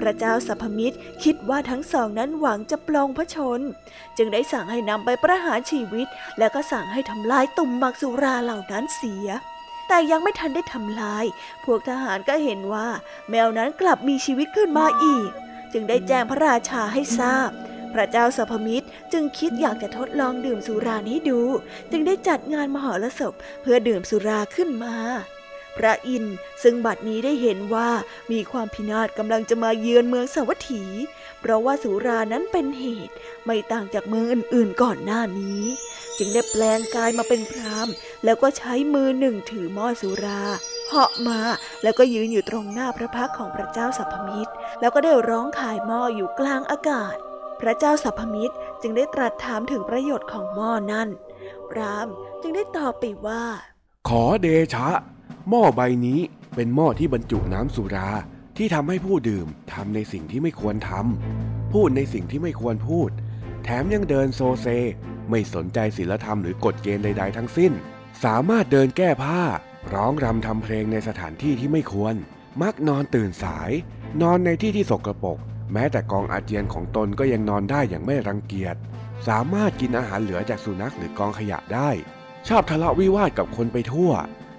[0.00, 3.60] พระเจ้าสัพมิตรคิดว่าทั้งสองนั้นหวังจะปลงพระชน
[4.16, 6.06] จึงได้สั่งให้นำไปประหารชีวิต
[6.38, 9.28] แล้วก็สั่งให้ทำลายตุ่มมักสุราเหล่านั้นเสีย
[9.88, 11.24] แต่ยังไม่ทันได้ทำลาย
[11.64, 12.88] พวกทหารก็เห็นว่า
[13.30, 15.30] แมวนั้นกลับมีชีวิตขึ้นมาอีก
[15.72, 17.50] จึงได้แจ้งพระราชาให้ทราบ
[17.94, 21.40] พระเจ้าสัพมิตรจึงคิดอยากจะทดลองดื่มสุรานี้ดู
[21.90, 24.96] จึงได้จัดงานมหรสพเพื่อดื่มสุราขึ้นมา
[25.76, 27.90] พระอินทร์ซึ่งบัดนี้ได้เห็นว่า
[28.32, 30.84] มีความพินาศกำลังจะมาเยือนเมืองสวัสถี
[31.40, 35.62] เพราะว่าสุรานั้นเป็นเหตุไม่ต่างจากเมืองอื่นๆก่อนหน้านี้
[36.18, 37.88] จึงได้แปลงกายมาเป็นพราม
[38.24, 40.42] แล้วก็ใช้มือหนึ่งถือหม้อสุรา
[40.88, 41.40] เหาะมา
[41.82, 47.16] แล้วก็ยืนอยู่ตรงหน้าพระพักของพระเจ้าสัพมิตร แล้วก็ได้ร้องขายหม้ออยู่กลางอากาศ
[47.60, 51.08] พระเจ้าสัพพมิตรจึงได้ตรัสถามถึงประโยชน์ของหม้อนั้น
[51.70, 52.08] พราม
[52.42, 53.44] จึงได้ตอบไปว่า
[54.08, 54.88] ขอเดชะ
[55.48, 56.20] หม้อใบนี้
[56.54, 58.10] เป็นหม้อที่บรรจุน้ำสุรา
[58.56, 63.10] ที่ทำให้ผู้ดื่มทำในสิ่งที่ไม่ควรทำพูดในสิ่งที่ไม่ควรพูด
[63.64, 64.66] แถมยังเดินโซเซ
[65.30, 67.72] ไม่สนใจศีลธรรมหรือกฎเกณฑ์ใด ๆ ทั้งสิ้น
[68.24, 69.42] สามารถเดินแก้ผ้า
[69.94, 72.14] ร้องรำทำเพลงในสถานที่ที่ไม่ควร
[72.62, 73.70] มักนอนตื่นสาย
[74.22, 75.38] นอนในที่ที่สกรปรก
[75.72, 78.76] แม้แต่กองอาเจียนของตนก็ยังนอนได้อย่างไม่รังเกียจ
[79.28, 81.90] สามารถกินอาหารเหลือจากสุนัขหรือกองขยะได้
[82.48, 84.12] ชอบทะเลาะวิวาทกับคนไปทั่ว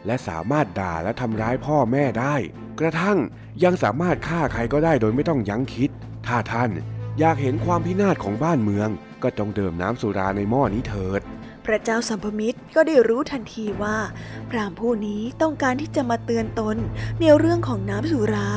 [0.05, 2.35] และสามารถด่าและทำร้ายพ่อแม่ได้
[2.79, 3.17] กระทั่ง
[3.63, 5.89] ยังสามารถฆ่าใครก็ได้โดยไม่ต้องยั้งคิด
[6.27, 6.71] ถ้าท่าน
[7.19, 8.89] อยากเห็นความพินาศของบ้านเมือง
[9.23, 11.21] ก็ต้องดื่มน้ำสุราในหม้อนี้เถิด
[11.65, 13.97] พระเจ้าสัมภมิตรก็ได้รู้ทันทีว่า
[14.49, 16.77] พรามผู้นี้ต้องการที่จะมาเตือนตน
[17.19, 18.49] ในเรื่องของน้ำสุรา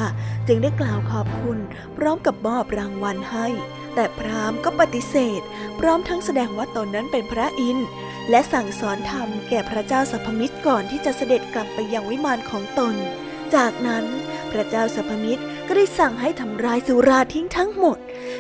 [0.48, 1.59] จึงได้กล่าวขอบคุณ
[1.96, 3.46] พร้อมกับมอบรางวัลให้
[3.94, 5.40] แต่พรามก็ปฏิเสธ
[5.79, 7.87] พร้อมทั้งแสดงว่าตนนั้นเป็นพระอินทร์
[8.31, 12.94] และสั่งสอนธรรมแก่พระเจ้าสัพพมิตรก่อนที่จะเสด็จกลับไปยังวิมานของตน
[13.55, 14.05] จากนั้น
[14.53, 15.42] พระเจ้าสัพมิตร
[15.75, 17.99] ก็ได้สั่งให้ทำลายสุราทิ้งทั้งหมด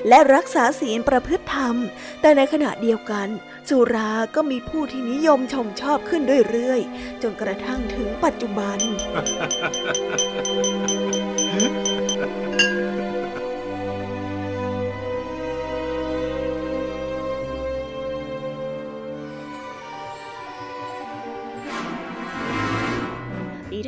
[0.08, 1.76] และรักษาศีลประพฤติธรรม
[2.20, 3.28] แต่ในขณะเดียวกัน
[3.68, 8.78] สุราก็มีผู้ที่นิยมชมชอบขึ้นเรื่อยๆ จนกระทั่งถึงปัจจุบัน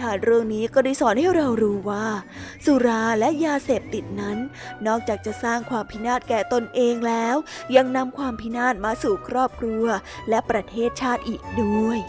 [0.02, 2.06] ทานเรื่องนี้ก็ได้สอนให้เรารู้ว่า
[2.64, 4.38] สุราและยาเสพติดนั้น
[4.86, 7.36] นอกจากจะสร้างความพินาศแก่ตนเองแล้ว
[7.76, 9.84] ยังนำความพินาศมาสู่ครอบครัว
[10.28, 12.00] และประเทศชาติอีกด้วย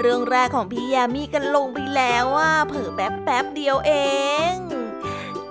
[0.00, 3.92] เรื่องแรกของพี่ยามีกันลงไปแล้วว่าเผิ่แป๊บแป๊บเดียวเอ
[4.52, 4.54] ง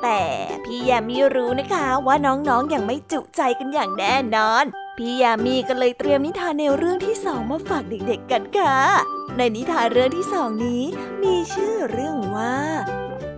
[0.02, 0.22] แต่
[0.64, 4.66] พี่ยามีรู้นะคะว่าน้องๆออย่างไม่จุใจกันอย่างแน่นอน
[4.98, 8.78] พี่ยามีก็เลยเตรียมนิทานแนวเรื่องที่สองมาฝากเด็กๆกันค่ะ
[9.38, 10.84] ในนิทานเรื่องที่สองนี้
[11.24, 12.56] มีชื่อเรื่องว่า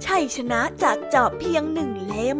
[0.06, 2.40] ชัยชนะจากจอบเพียงหนึ่งเล่ม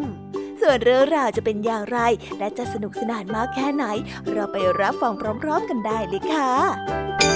[0.62, 2.00] ส่วนเรื่องราวจะเป็นอย่างไร
[2.40, 3.86] และจะสนุกสนานมากแค่ไหน
[4.32, 7.29] เราไปรับฟังพร้อม ๆ กันได้เลยค่ะ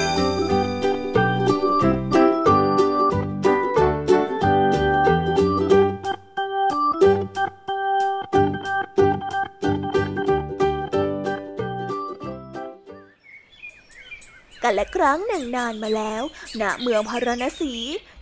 [14.63, 16.23] กันและครั้งหนึ่งนานมาแล้ว
[16.61, 17.73] ณ เมืองพาราณสี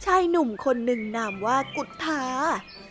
[0.05, 2.23] ชายหนุ่มคนหนึ่งนามว่ากุฏทา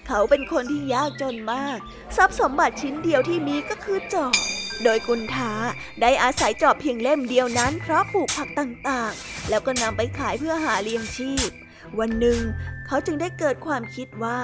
[0.06, 1.78] เขาเป็นคนที่ยากจนมาก
[2.16, 4.34] ทรัพย์สมบัติชิ้นเดียวที่มีก็คือจอบ
[4.84, 5.52] โดยกุณทา
[6.00, 11.50] ได้อาศัยจอบเพียงเล่มเดียวนั้นเพราะปลูกผักต่างๆ แล้วก็นำไปขายเพื่อหาเลี้ยงชีพ
[11.98, 12.38] วันหนึ่ง
[12.86, 14.38] เขาจึงได้เกิดความคิดว่า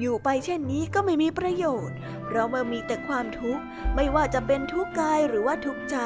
[0.00, 3.62] อยู่ไปเช่นนี้ก็ไม่มีประโยชน์ เพราะเมื่อมีแต่ความทุกข์
[3.94, 5.96] ไม่ว่าจะเป็นทุกข์กายหรือว่าทุกข์ใจ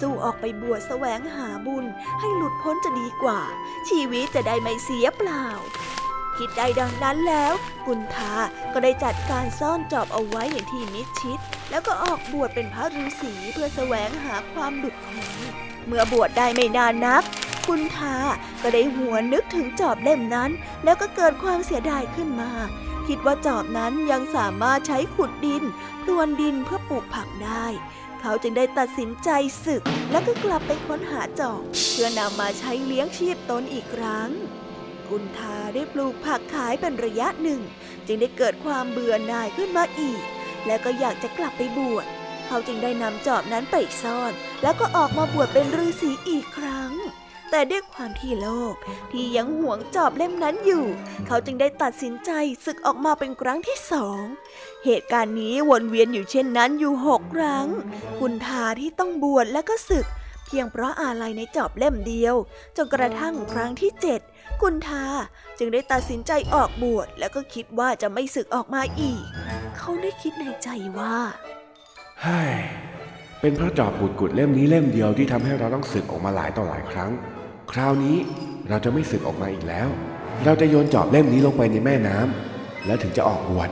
[0.00, 1.84] สู้ออกไปบวชแสวงหาบุญ
[2.20, 3.40] ให้หลุดพ้นจะดีกว่า
[3.88, 5.46] ชีวิตจะได้ไม่เสียเปล่า
[6.38, 7.52] คิดได้ดังนั้นแล้ว
[7.86, 8.34] กุณทา
[8.72, 11.38] ก็ได้จัดการซ่อนจอบเอาไว้อย่างที่มิดชิด
[11.70, 15.30] แล้วก็ออกบวชเป็นพระฤาษีเพื่อแสวงหาความหลุดพ้น
[15.86, 17.22] เมื่อบวชได้ไม่นานนัก
[17.66, 18.16] คุณทา
[18.62, 20.50] ก็ได้หัวนึกถึงจอบเล่มนั้น
[20.84, 22.50] แล้วก็เกิดความเสียดายขึ้นมา
[23.08, 25.62] คิดว่าจอบนั้นยังสามารถใช้ขุดดิน
[26.02, 27.66] พรวนดินเพื่อปลูกผักได้
[28.20, 29.30] เขาจึงได้ตัดสินใจ
[29.64, 34.30] ศึก แล้วก็กลับไปค้นหาจอบ เพื่อนำมาใช้เลี้ยงชีพตนอีกครั้ง
[35.08, 37.60] กุณทาได้ปลูกผักขายเป็นระยะหนึ่ง
[38.06, 40.22] จึงได้เกิดความเบื่อหน่ายขึ้นมาอีก
[40.66, 42.06] แล้วก็อยากจะกลับไปบวช
[42.46, 44.32] เขาจึงได้นำจอบนั้นไปซ่อน
[44.62, 46.92] แล้วก็ออกมาบวชเป็นฤาษีอีกครั้ง
[47.50, 48.74] แต่ด้วยความที่โลก
[49.12, 50.84] ที่ยังหวงจอบเล่มนั้นอยู่
[51.26, 52.30] เขาจึงได้ตัดสินใจ
[52.64, 54.22] ศึกออกมาเป็นครั้งที่สอง
[54.84, 57.66] เหตุการณ์นี้วนเวียนอยู่เช่นนั้นอยู่หกครั้ง
[58.18, 60.06] คุณทาที่ต้องบวชและก็ศึก
[60.46, 62.34] เพียงเพราะอาลัยในจอบเล่มเดียว
[62.76, 64.20] จนกระทั่งครั้งที่เจ็ด
[64.62, 65.04] กุณทา
[65.58, 69.22] จึงได้ตัดสินใจออกบวชแล้วก็คิดว่าจะไม่ศึกออกมาอีก
[69.78, 71.16] เขาได้คิดในใจว่า
[72.22, 72.52] เฮ้ย
[73.40, 77.10] เป็นเพราะจอบบุดกุดเล่มนี้เล่มเดียวที่ทำให้เราต้องศึกออกมาหลายต่อหลายครั้ง
[77.72, 78.16] คราวนี้
[78.68, 79.88] เราจะไม่สึกออกมาอีกแล้ว
[80.44, 83.70] เราจะโยนจอบเล่มนี้ลงไปในแม่น้ำแล้วถึงจะออกบวช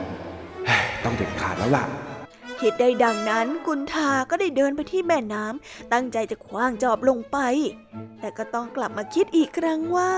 [1.03, 1.85] ต้องเด็ดขาดแล้วล่ะ
[2.61, 7.37] คิดได้ดังนั้นกุนทาก็ได้เดินไปที่แม่น้ำตั้งใจจะคว้างจอบลงไป
[8.19, 10.11] แต่ก็ต้องกลับมาคิดอีกครั้งว่า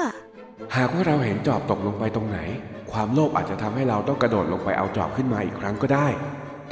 [0.76, 2.40] หากว่าเราเห็นจอบตกลงไปตรงไหน
[2.92, 6.08] ความโลภอาจจะทำให้เราต้องกระโดดลงไปเอาจอบขึ้นมาอีกครั้งก็ได้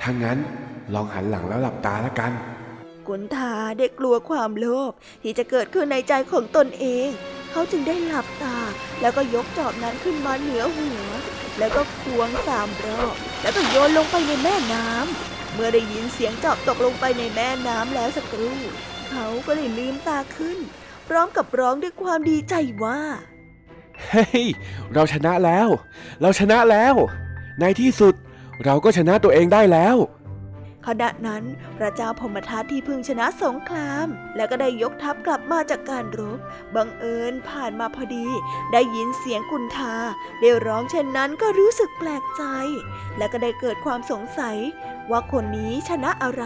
[0.01, 0.37] ถ้างั้น
[0.93, 2.31] ลองหันหลังแล้วหลับตาละกัน
[3.09, 4.91] กุนทาได้กลัวความโลภ
[5.23, 7.09] ที่จะเกิดขึ้นในใจของตนเอง
[7.51, 8.57] เขาจึงได้หลับตา
[9.01, 11.07] แล้วก็ยกจอบนั้นขึ้นมาเหนือหัว
[11.59, 18.59] แล้วก็ควงสามรอบแล้วก็โยนลงไปในแม่น้ำเมื่อได้ยินเสียงจอบตกลงไปในแม่น้ำแล้วสักครู่
[19.09, 20.57] เขาก็ได้ลืมตาขึ้น
[21.07, 22.53] พร้อมกับร้องด้วยความดีใจ
[22.83, 22.99] ว่า
[24.07, 24.45] เฮ้ย
[24.93, 25.67] เราชนะแล้ว
[26.21, 26.93] เราชนะแล้ว
[27.59, 28.15] ในที่สุด
[28.65, 29.95] เราก็ชนะตัวเองได้แล้ว
[30.87, 31.43] ขณะนั้น
[31.77, 36.39] พระเจ้าพมทัตที่พึ่งชนะสงคราม และก็ได้ยกทัพกลับมาจากการรบ
[36.75, 38.27] บังเอิญผ่านมาพอดี
[38.73, 39.95] ได้ยินเสียงกุนทา
[40.41, 42.43] ได้ร้องเช่นนั้นก็รู้สึกแปลกใจ
[43.17, 44.57] และก็ได้เกิดความสงสัย
[45.11, 46.45] ว่าคนนี้ชนะอะไร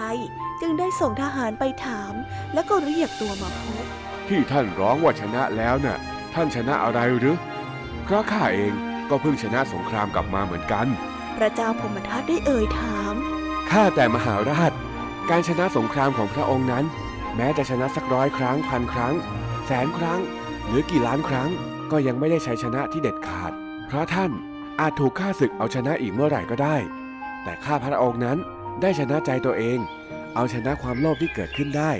[0.61, 2.13] จึงได้ส่งทหารไปถาม
[2.53, 3.85] แล้วก็เรียกตัวมาพบ
[4.27, 5.97] ที่ท่านร้องว่าชนะแล้วน่ะ
[6.33, 7.37] ท่านชนะอะไรหรือ
[8.03, 8.73] เพราะข้าเอง
[9.09, 10.87] ก็เพิ่งชนะสงครามกลับมาเหมือนกัน
[11.37, 13.13] พระเจ้าพมทัตได้เอ่ยถาม
[13.71, 14.71] ข้าแต่มหาราช
[15.29, 16.85] การชนะสงครามของพระองค์นั้น
[17.35, 19.13] แม้จะชนะสักร้อยครั้งพันครั้ง
[19.65, 20.19] แสนครั้ง
[20.67, 21.49] หรือกี่ล้านครั้ง
[21.91, 23.51] ก็ยังไม่ได้ชัยชนะที่เด็ดขาด
[23.87, 24.31] เพราะท่าน
[24.79, 26.75] อาจถูกข้าศึกเอาชนะอีกเมื่อไหร่ก็ได้
[27.43, 28.37] แต่ข้าพระองค์นั้น
[28.81, 29.79] ได้ชนะใจตัวเอง
[30.35, 31.91] เอาชนะความโลภที่เกิดขึ้นได้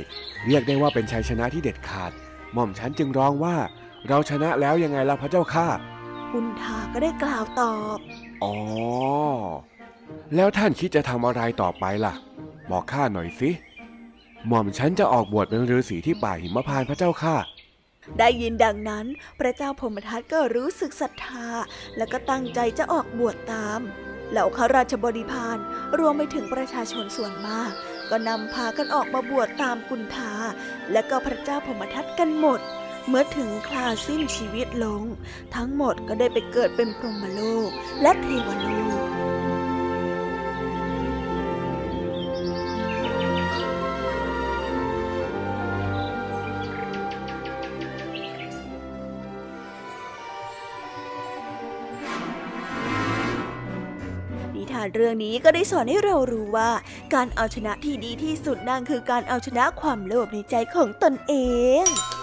[0.46, 2.12] เรียกได้ว่าเป็นชัยชนะที่เด็ดขาด
[2.54, 3.58] หม่อมฉันจึงร้องว่า
[4.08, 5.68] เราชนะแล้วยังไงล่ะพระเจ้าข้า
[6.32, 7.98] กุนทาก็ได้กล่าวตอบ
[8.44, 8.54] อ๋อ
[10.36, 12.14] แล้วท่านคิดจะทำอะไรต่อไปล่ะ
[12.72, 13.50] บอกข้าหน่อยสิ
[14.48, 17.36] หม่อมฉันจะออกบวชเป็นฤาษีที่ป่าหิมพานต์พระเจ้าข้า
[18.20, 19.06] ได้ยินดังนั้น
[19.40, 21.48] พระเจ้าพมทัตก็รู้สึกศรัทธา
[21.98, 23.80] และก็ตั้งใจจะออกบวชตาม
[24.32, 25.58] เหล่าข้าราชบริพาร
[26.00, 27.72] รวมไปถึงประชาชนส่วนมาก
[28.10, 30.34] ก็นำพากันออกมาบวชตามกุนทา
[30.92, 32.60] และก็พระเจ้าพมทัตกันหมด
[33.08, 35.04] เมื่อถึงคลาสิ้นชีวิตลง
[35.56, 37.70] ทั้งหมดก็ได้ไปเกิดเป็นพรหมโลก
[38.02, 38.68] และเทวโล
[39.02, 39.03] ก
[54.96, 56.70] เรื่องนี้ก็ได้สอนให้เรารู้ว่า
[57.14, 61.34] การเอาชนะที่ดีที่สุดนั่นคือการเอาชนะความโลภในใจของตนเอ
[61.84, 62.23] ง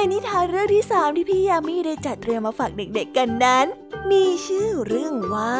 [0.00, 3.66] ในนิทานเรื่องที่สามที่พี่ยามีได้จัดเตรียมมาฝากเด็กๆกันนั้น
[4.10, 5.56] มีชื่อเรื่องว่า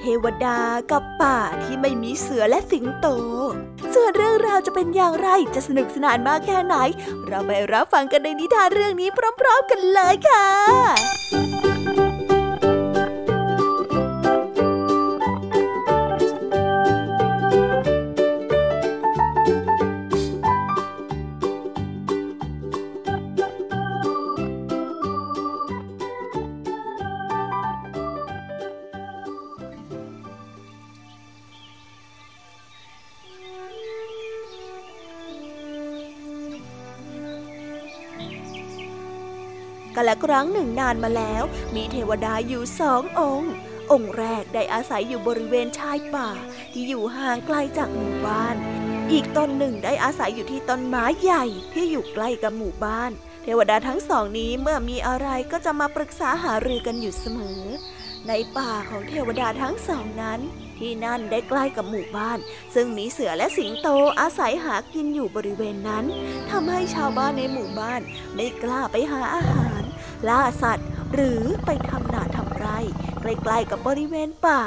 [0.00, 0.58] เทวดา
[0.90, 3.06] กับป่าที่ไม่มีเสือและสิงโต
[3.94, 6.76] ส่วนเรื่องราวจะเป็นอย่างไรจะสนุกสนานมากแค่ไหน
[7.26, 9.08] เราไปรับฟังกันในนิทานเรื่องนี้
[9.40, 10.46] พร้อม ๆ กันเลยค่ะ
[40.08, 41.42] กาละครั้งหนึ่งนานมาแล้ว
[41.74, 43.52] มีเทวดาอยู่สององค์
[43.92, 46.28] องค์แรกได้อาศัยอยู่บริเวณชายป่า
[46.72, 48.56] ที่อยู่ห่างไกลจากหมู่บ้าน
[49.12, 51.44] อีกตนหนึ่งได้อาศัยอยู่ที่ต้นไม้ใหญ่
[51.74, 53.10] ที่อยู่ใกล้กับหมู่บ้าน
[53.42, 57.62] เทวดาทั้งสองนี้เมื่อมีอะไรก็จะมาปรึกษาหารือกันอยู่เสมอ
[58.28, 60.40] ในป่าของเทวดาทั้งสองนั้น
[60.78, 62.38] ที่นั่นได้ใกล้กับหมู่บ้าน
[62.74, 63.88] ซึ่งมีเสือและสิงโต
[64.20, 66.04] อาศัยหากินอยู่บริเวณนั้น
[66.50, 68.00] ทำให้ชาวบ้านในหมู่บ้าน
[68.34, 69.82] ไม่กล้าไปหาอาหาร
[70.28, 72.78] ล่าสัตว์ หรือไปทำนาทำไร่
[73.20, 74.60] ใกล้ๆกับบริเวณป่า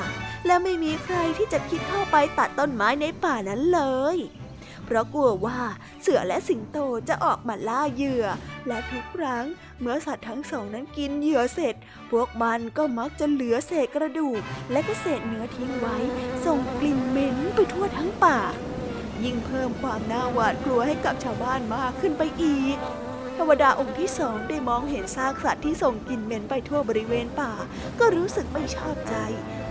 [0.46, 3.82] และไม่มีใครที่จะคิดเข้าไปตัดต้นไม้ในป่านั้นเล
[4.16, 4.18] ย
[4.86, 5.60] เพราะกลัวว่า
[6.02, 6.78] เสือและสิงโต
[7.10, 8.26] จะออกมาล่าเหยื่อ
[8.68, 9.46] และทุกครั้ง
[9.80, 11.76] เมื่อสัตว์ทั้งสองนั้นกินเหยื่อเสร็จ
[12.12, 14.42] พวกมันก็มักจะเหลือเศษกระดูก
[14.72, 15.98] และก็เศษเนื้อทิ้งไว้
[16.46, 18.40] ส่งกลิ่นเหม็นไปทั่วทั้งป่า
[19.24, 22.78] ยิ่งเพิ่มความน่าหวาดกลัวให้กับชาวบ้านมากขึ้นไปอีก
[23.42, 27.54] เทวดาองค์ที่สองได้มองเห็นซากสัตว์ที่ส่งกลิ่นเหม็นไปทั่วบริเวณป่า
[28.00, 29.16] ก็รู้สึกไม่ชอบใจ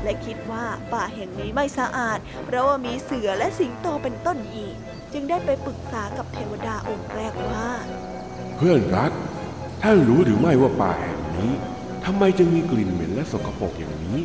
[0.03, 4.81] และคิดว่าป่าแห่งนี้ไม่สะอาด เพราะว่ามีเสือและสิงโตเป็นต้นเหตุ
[5.13, 7.69] จึงได้ไปปรึกษากับเทวดาองค์แรกว่า
[8.57, 9.13] เพื่อนรัก
[9.83, 11.53] ท่านรู้หรือไม่ว่าป่าแห่งนี้
[12.05, 14.19] ทำไมจึงมีกลิ่นเหม็นและสกปรกอย่างนี้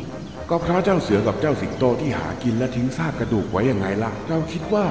[0.50, 4.86] ก็เพราะเจ้าเสือกับเจ้าสิงโตที่หากินและทิ้งซากกระดูกไว้ยังไงล่ะ เราคิดว่า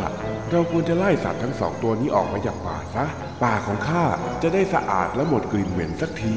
[0.56, 3.06] เราควรจะไล่สัตว์ทั้งสองตัวนี้ออกไปจากป่าซะ
[3.44, 4.04] ป่าของข้า
[4.42, 6.36] จะได้สะอาดและหมดกลิ่นเหม็นสักที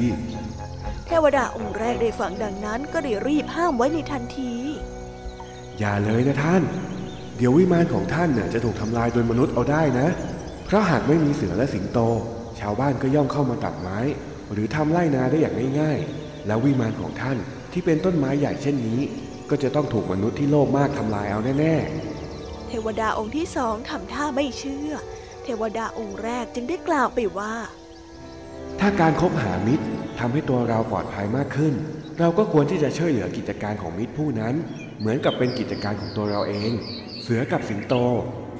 [1.05, 4.53] เทวดาองค์แรกได้ฟังดังนั้นก็ได้รีบห้ามไว้ในทันที
[5.79, 6.63] อย่าเลยนะท่าน
[7.37, 10.07] เดี๋ยววิมานของท่านน่ะจะถูกทำลายโดยมนุษย์เอาได้นะ
[10.65, 11.99] เพราะหากไม่มีเสือและสิงโต
[12.59, 13.99] ชาวบ้านก็ย่อมเข้ามาตัดไม้
[14.51, 17.37] หรือทำไร่นาได้อย่างง่ายๆ แล้ววิมานของท่าน
[17.71, 18.99] ที่เป็นต้นไม้ใหญ่เช่นนี้
[19.49, 21.75] ก็จะต้องถูกมนุษย์ที่โลภมากทำลายเอาแน่
[22.69, 24.91] เทวดาองค์ที่สองทำท่าไม่เชื่อ
[25.43, 29.85] เทวดาองค์แรกจึงได้กล่าวไปว่าๆถ้าการคบหามิตร
[30.19, 31.73] ทำให้ตัวเราปลอดภัยมากขึ้น
[32.19, 34.55] เราก็ควรที่จะช่วยเหลือกิจการของมิตรผู้นั้น
[34.99, 36.71] เหมือนกับเป็นกิจการของตัวเราเอง
[37.21, 37.93] เสือกับสิงโต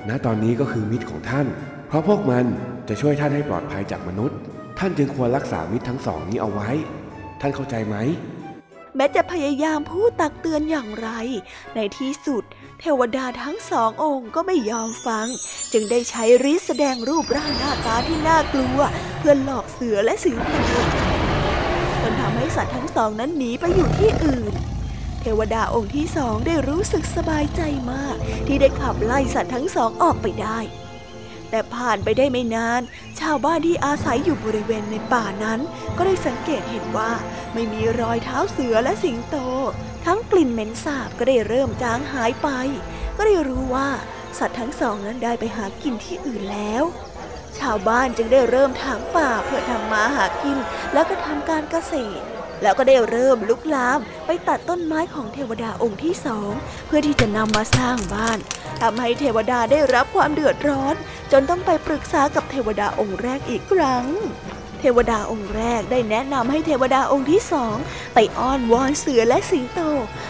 [0.10, 1.48] ณตอนนี้ก็คือมิตรของท่าน
[1.88, 2.46] เพราะพวกมัน
[2.90, 4.38] จะช่วยท่านให้ปลอดภัยจากมนุษย์
[4.80, 6.70] ท่านจึงควรรักษามิตรทั้งสองนี้เอาไว้
[7.42, 7.96] ท่านเข้าใจไหม
[8.96, 11.10] แม้จะพยายามพูดตักเตือนอย่างไร
[11.76, 12.44] ในที่สุด
[12.82, 15.28] เทวดาทั้งสององค์ก็ไม่ยอมฟัง
[15.74, 18.80] จึงได้ใช้ฤทธิ์แสดงรูปร่างหน้าตาที่น่ากลัว
[19.20, 20.54] เพื่อหลอกเสือและสิงโต
[22.02, 24.54] จนทำให้สัตว์ทั้งสองนั้นหนีไปอยู่ที่อื่น
[25.22, 27.62] เทวดาองค์ที่สองได้รู้สึกสบายใจ
[27.92, 28.16] มาก
[28.48, 30.60] ที่ได้ขับไล่สัตว์ทั้งสองออกไปได้
[31.50, 32.82] แต่ผ่านไปได้ไม่นาน
[33.20, 35.60] ชาวบ้านที่อาศัยอยู่บริเวณในป่านั้น
[35.98, 37.12] ก็ได้สังเกตเห็นว่า
[37.54, 39.38] ไม่มีรอยเท้าเสือและสิงโต
[40.32, 42.48] กลิ่นเหม็นสาบก็ได้เริ่มจางหายไป
[43.18, 43.90] ก็ได้รู้ว่า
[44.40, 46.84] สัตว์ทั้งสองนั้นได้ไปหากินที่อื่นแล้ว
[47.60, 50.58] ชาวบ้านจึงได้เริ่มถางป่าเพื่อทำมาหากิน
[50.94, 52.24] แล้วก็ทำการเกษตร
[52.62, 56.52] แล้วก็ได้เริ่มลุกลามไปตัดต้นไม้ของเทวดาองค์ที่สอง
[56.88, 58.38] เพื่อที่จะนำมาสร้างบ้าน
[58.82, 60.96] ทำให้เทวดาได้รับความเดือดร้อน
[61.32, 64.06] จนต้องไปปรึกษากับเทวดาองค์แรกอีกครั้ง
[64.80, 67.76] เทวดาองค์แรกได้แนะนำให้เทวดาองค์ที่สอง
[68.14, 69.80] ไปอ้อนวอนเสือและสิงโต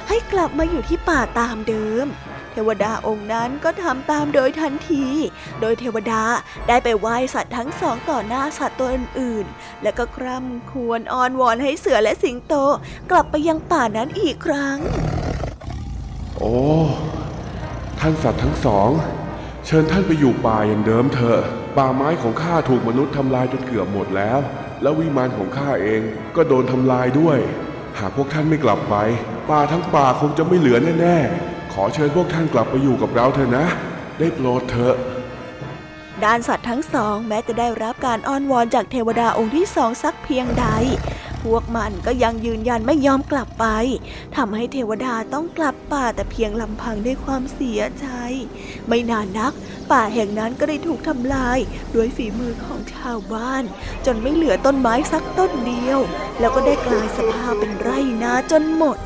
[0.10, 2.08] ให้กลับมาอยู่ที่ป่าตามเดิม
[2.52, 5.06] เทวดาองค์นั้นก็ทำตามโดยทันที
[5.62, 6.24] โดยเทวดา
[6.68, 12.54] ได้ไปไหว้สัตว์ทั้งสองต่อหน้าสัตว์ตัวอื่นๆ และก็คร่ำควญอ้อนวอนให้เสือและสิงโต
[13.12, 14.78] กลับไปยังป่านั้นอีกครั้ง
[16.38, 16.56] โอ้
[18.00, 18.89] ท่านสัตว์ทั้งสอง
[19.72, 21.41] เชิญท่านไปอยู่ป่าอย่างเดิมเถอะ
[21.78, 24.39] ป่าไม้ของข้าถูกมนุษย์ทำลายจนเกือบหมดแล้ว
[24.82, 26.01] แล้ววิมานของข้าเอง
[26.36, 27.39] ก็โดนทำลายด้วย
[27.99, 28.95] หากพวกท่านไม่กลับไป
[29.49, 33.65] ป่าทั้งป่าคงจะไม่เหลือแน่ๆ ขอเชิญพวกท่านกลับไปอยู่กับเราเถอะนะ
[34.20, 34.95] ได้โปรดเถอะ
[36.24, 40.65] ด้านสัตว์ทั้งสอง แม้จะได้รับการอ้อนวอนจากเทวดาองค์ที่สองสักเพียงใด
[41.43, 43.65] พวกมันก็ยังยืนยันไม่ยอมกลับไป
[44.35, 48.07] ทำให้เทวดาต้องกลับป่าแต่เพียงลำพังด้วยความเสียใจ
[48.87, 49.53] ไม่นานนัก
[49.91, 51.59] ป่าแห่งนั้นก็ได้ถูกทำลาย
[51.95, 53.63] ด้วยฝีมือของชาวบ้าน
[54.05, 55.99] จนไม่เหลือต้นไม้สักต้นเดียว
[56.39, 58.97] แล้วก็ได้กลายสภาพเป็นไร่นาจนหมด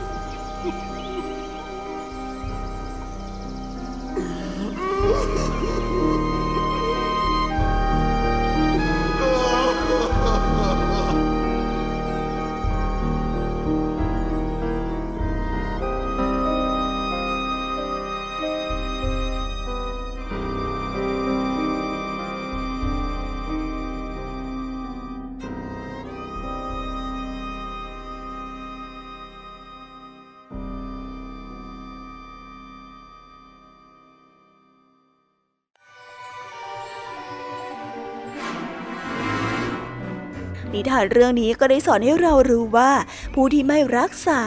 [40.73, 42.91] นิทานเรื่องนี้ก็ได้สอนให้เรารู้ว่า
[43.33, 44.41] ผู้ที่ไม่รักษา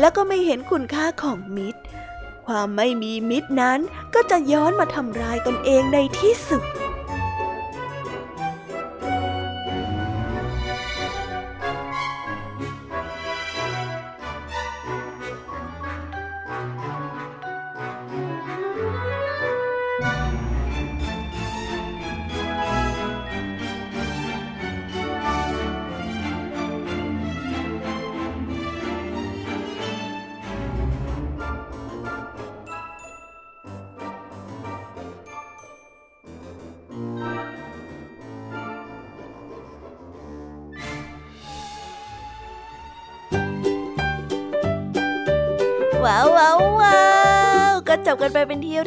[0.00, 1.80] และก็ไม่เห็นคุณค่าของมิตร
[2.46, 3.80] ความไม่มีมิตรนั้น
[4.14, 6.62] ก็จะย้อนมาทำร้ายตนเองในที่สุด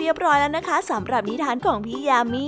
[0.03, 2.47] เป็นที่เรียบร้อยแล้วนะคะสำหรับนิทานของพี่ยามี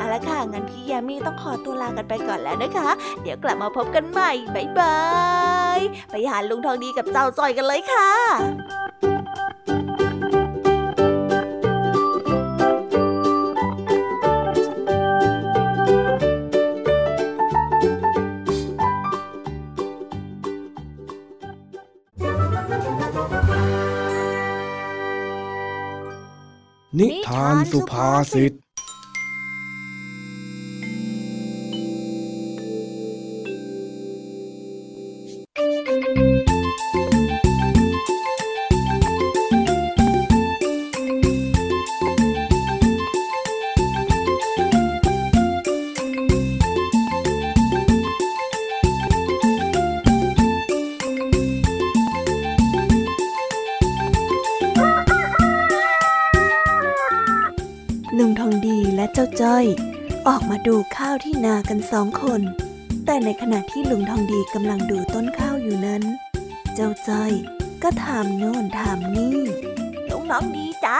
[0.00, 2.88] เอาละค่ะ งั้นพี่ยามีต้องขอตัวลากันไปก่อนแล้วนะคะ
[3.22, 4.98] เดี๋ยวกลับมาพบกันใหม่บ๊ายบา
[5.78, 5.80] ย
[6.10, 8.10] ไปหาลุงทองดีกับเจ้าจอยกันเลยค่ะ
[26.98, 28.52] นิทานสุภาษิต
[61.22, 62.40] ที่นากันสองคน
[63.04, 66.02] แต่ในขณะที่ลุงทองดีกำลังดูต้นข้าวอยู่นั้น
[66.74, 67.32] เจ้าจ้อย
[67.82, 69.38] ก็ถามโน่นถามนี่
[70.10, 70.98] ลุงทองดีจ๊ะ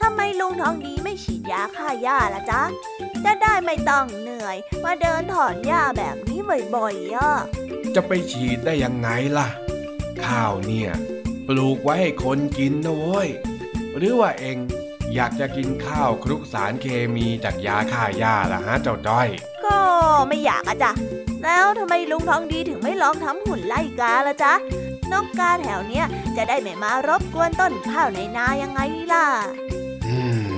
[0.00, 2.62] ทำไมลุงทองดีไม่ฉีดยาฆ่าหญ้าล่ะจ๊ะ
[3.24, 6.40] จะได้ไม่ต้องเหนื่อย มาเดินถอนหญ้าแบบนี้
[6.74, 7.32] บ่อยๆอะ
[7.94, 9.48] จะไปฉีดได้ยังไงล่ะ
[10.24, 10.90] ข้าวเนี่ย
[11.46, 13.28] ปลูกไว้ให้คนกินนะเว้ย
[13.96, 14.56] หรือว่าเอง
[15.16, 19.28] อยากจะกินข้าวคลุกสารเคมีจากยาฆ่าหญ้าล่ะฮะเจ้าจ้อย
[19.64, 19.78] ก็
[20.28, 20.92] ไม่อยากอะจ๊ะ
[21.44, 24.52] แล้วทำไมลุงทองดีถึงไม่ลองทำหุ่นไล่กาล่ะจ๊ะ
[25.12, 26.06] นกกาแถวเนี้ย
[26.36, 28.80] จะได้ไม่มารบกวนต้นข้าวในนายังไง
[29.12, 29.26] ล่ะ
[30.06, 30.18] อื
[30.54, 30.56] ม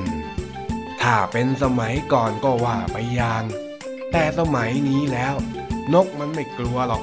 [1.01, 3.45] ถ้าเป็นสมัยก่อนก็ว่าไปอย่าง
[4.13, 5.35] แต่สมัยนี้แล้ว
[5.95, 7.03] นกมันไม่กลัวหรอก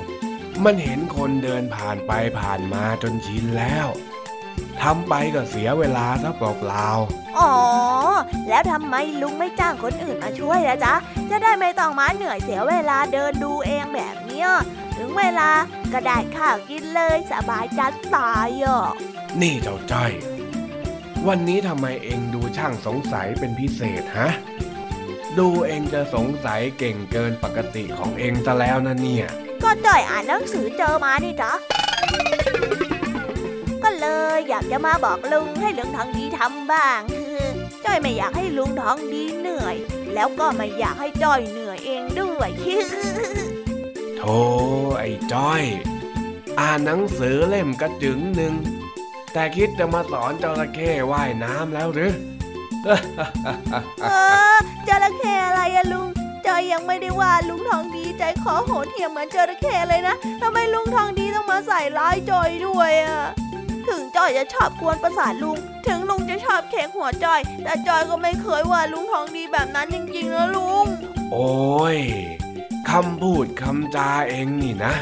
[0.64, 3.88] มันเห็นคนเดินผ่านไปผ่านมาจนชินแล้ว
[4.84, 6.88] ทำไปก็เสียเวลาซะเปล่า
[7.38, 7.51] อ๋อ
[8.49, 10.93] แล้วทำไมลุงไม่จ้างคนอื่นมาช่วยล่ะจ๊ะ
[11.30, 14.49] จะได้ไม่ต้องมาเหนื่อยเสียเวลาเดินดูเองแบบเนี้ย
[14.97, 15.49] ถึงเวลา
[15.93, 20.11] ก็ได้ข้าวกินเลยสบายจัดตายอะๆนี่เจ้าจ้อย
[21.28, 24.30] วันนี้ทำไมเองดูช่างสงสัยเป็นพิเศษฮะ
[25.38, 29.28] ดูเองจะสงสัยเก่งเกินปกติของเองซะแล้วนะเนี่ย
[29.63, 31.85] ก็จ่อยอ่านหนังสือเจอมานี่จ๊ะก็เลย
[34.49, 37.01] อยากจะมาบอกลุงให้ลุงทองดีทำบ้าง
[37.86, 39.76] จ้อยไม่อยากให้ลุงทองดีเหนื่อย
[40.13, 42.49] แล้วก็ไม่อยากให้จ้อยเหนื่อยเองด้วย
[44.17, 44.38] โธ่
[44.99, 45.63] ไอ้จ้อย
[46.59, 48.53] อ่านหนังสือเล่มกระจึงหนึ่ง
[49.34, 52.13] แต่คิดจะมาสอนจระเข้ว่ายน้ำแล้วหรือ
[54.01, 54.07] เอ
[54.53, 54.57] อ
[54.88, 56.07] จระเข้อะไรอะลุง
[56.45, 63.21] จอยยังไม่ได้ว่าลุงทองดีใจขอโหดเหี้ยมเหมือนจระเข้เลยนะทำไมลุงทองดีต้องมาใส่ร้ายจอยด้วยอะ
[63.90, 65.58] ถึงจอยจะชอบกวนประสาทลุง
[65.88, 70.86] ถึงลุงจะชอบเค้กหัวจอย แต่จอยก็ไม่เคยว่าลุงทองดีแบบนั้นจริงๆนะลุง
[71.32, 71.98] โอ้ย
[72.90, 74.94] คำพูดคำจาเองนี่นะ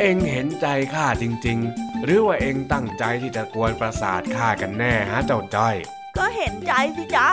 [0.00, 5.76] เองเห็นใจข้าจริง ๆ หรือว่าเองตั้งใจที่จะกวนประสาทข้ากันแน่ฮะเจ้าจ้อย
[6.16, 7.28] ก็เห็นใจสิจ๊ะ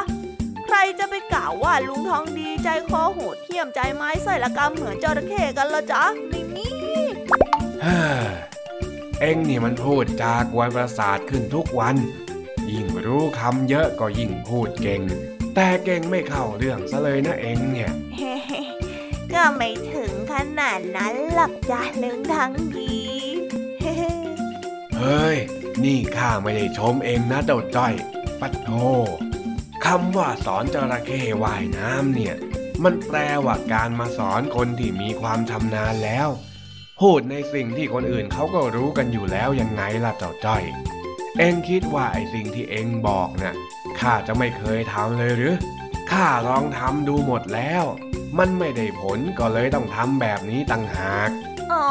[0.65, 6.67] ใครจะไปกล่าวว่าลุงทองดีใจคอโหดเหี้ยมใจไม้ใส่ละกรรมเหมือนจระเข้กันละจ๊ะไม่มี
[9.19, 11.95] เฮ้อเอ็งนี่มันพูดจากวนประสาทขึ้นทุกวัน
[12.69, 15.01] ยิ่งรู้คำเยอะก็ยิ่งพูดเก่ง
[15.55, 17.91] แต่เก่งไม่เข้าเรื่องซะเลยนะเอ็งเนี่ย
[19.33, 22.95] ก็ไม่ถึงขนาดนั้นหรอกจ้ะลุงทองดี
[24.97, 25.37] เฮ้ย
[25.83, 27.93] นี่ข้าไม่ได้ชมเองนะเจ้าจ้อย
[28.39, 28.69] ปัดโท
[29.85, 32.35] คำว่าสอนจระเข้ว่ายน้ำเนี่ย
[32.83, 36.29] มันแปลว่าการมาสอนคนที่มีความชำนาญแล้ว
[37.03, 40.63] พูดในสิ่งที่คนอื่นเขาก็รู้กันอยู่แล้วยังไงล่ะเจ้าจ้อย
[41.37, 43.55] เอ็งคิดว่าไอ้สิ่งที่เอ็งบอกน่ะ
[43.99, 45.55] ข้าจะไม่เคยทำเลยหรือ
[46.11, 47.83] ข้าลองทำดูหมดแล้ว
[48.37, 51.29] มันไม่ได้ผลก็เลยต้องทำแบบนี้ต่างหาก
[51.71, 51.85] อ๋อ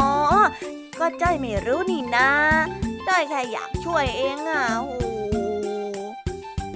[0.99, 2.31] ก็จ้อยไม่รู้นี่นะ
[3.09, 4.97] จ้อยแค่อยากช่วยเองอะโอ้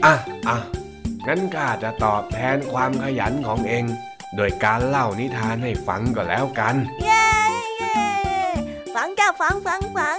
[0.04, 0.14] อะ
[0.48, 0.56] อะ
[1.26, 3.84] งั้นข้าจะตอบแทนความขยันของเอง
[4.36, 7.09] โดยการเล่านิทานให้ฟังก็แล้วกันเย้เย้
[9.02, 10.18] ฟังจ้าฟังฟังฟัง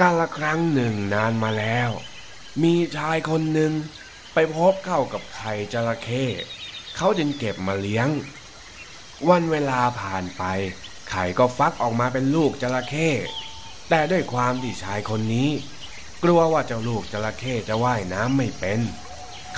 [0.00, 1.90] กาลครั้งหนึ่งนานมาแล้ว
[2.62, 3.72] มีชายคนหนึ่ง
[4.34, 6.24] ไปพบเข้ากับไข่จระเข้
[6.96, 8.08] เขาจึงเก็บมาเลี้ยง
[9.28, 10.42] วันเวลาผ่านไป
[11.10, 13.10] ไข่ก็ฟักออกมาเป็นลูกจระเข้
[13.88, 15.50] แต่ด้วยความที่ชายคนนี้
[16.22, 18.80] กลัวว่าเจ้าลูกจระเข้จะว่ายน้ำไม่เป็น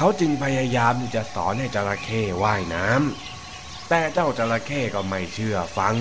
[0.01, 5.95] เขาจึงพยายามที่จะสอนให้จระเข้ว่ายน้ำแต่เจ้าจระเข้ก็ไม่เชื่อฟัง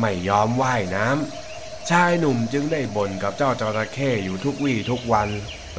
[0.00, 5.28] ไม่ยอมว่ายน้ำชายหนุ่มจึงได้บ่นกับเจ้าจระเข้อยู่ทุกวี่ทุกวัน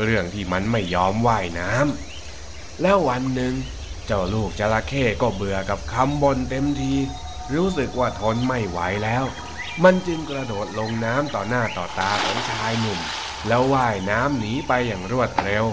[0.03, 3.53] เรื่องที่มันไม่ยอมว่ายน้ำแล้ววันหนึ่ง
[4.07, 6.93] เจ้าลูกจระเข้ก็เบื่อกับคำบ่นเต็มที
[7.53, 9.23] รู้สึกว่าทนไม่ไหวแล้ว
[9.83, 12.99] มันจึงกระโดดลงน้ำต่อหน้าต่อตาของชายหนุ่ม
[13.47, 15.65] แล้วว่ายน้ำหนีไปอย่างรวดเร็ว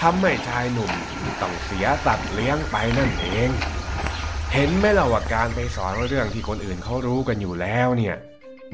[0.00, 0.92] ทำให้ชายหนุ่ม
[1.40, 3.50] ต้องเสียสัตว์เลี้ยงไปนั่นเอง
[4.52, 8.16] เห็นไหมล่ะว่าการไปสอนเรื่องที่คนอื่นเขารู้กันอยู่แล้วเนี่ย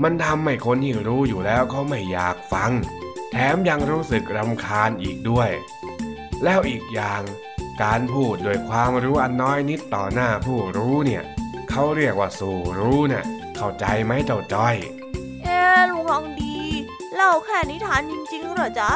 [0.02, 2.70] มันทำให้คนที่รู้อยู่แล้วเขาไม่อยากฟัง
[3.32, 5.50] แถมยังรู้สึกรำคาญอีกด้วย
[6.44, 7.22] แล้วอีกอย่าง
[7.82, 11.22] การพูดโดยความรู้อันน้อยนิดต่อหน้าผู้รู้เนี่ย
[11.70, 13.24] เขาเรียกว่าสู่รู้น่ะ
[13.56, 14.76] เข้าใจไหมเจ้าจ้อย
[15.42, 16.49] เอ๊ะลุงทองดี
[17.22, 18.90] เล่าแค่นิทานจริงๆเหรอจ๊ะ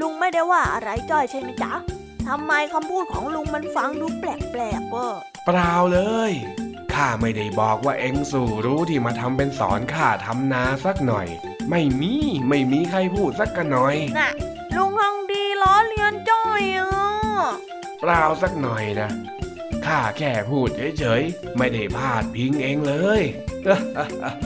[0.00, 1.72] ลุงไม่ได้ว่าอะไรจ้อยใช่ไหมจ๊ะ
[2.28, 5.14] ทำไมคำพูดของลุงมันฟังดูแปลกๆเปอ
[5.46, 6.00] เปล่าเล
[6.30, 6.32] ย
[6.92, 11.26] ข้าไม่ได้บอกว่าเอ็งสู่รู้ที่มาทำเป็นสอนข้าทำนาสักหน่อย
[11.70, 12.14] ไม่มี
[12.48, 14.30] ไม่มีใครพูดสักกันหน่อย น่ะ
[14.76, 16.90] ลุงทองดีล้อเลียนจ้อยอะ
[18.00, 19.10] เปล่าสักหน่อยนะ
[19.86, 20.68] ข้าแค่พูด
[20.98, 23.22] เฉยๆ ไม่ได้พาดพิงเองเลย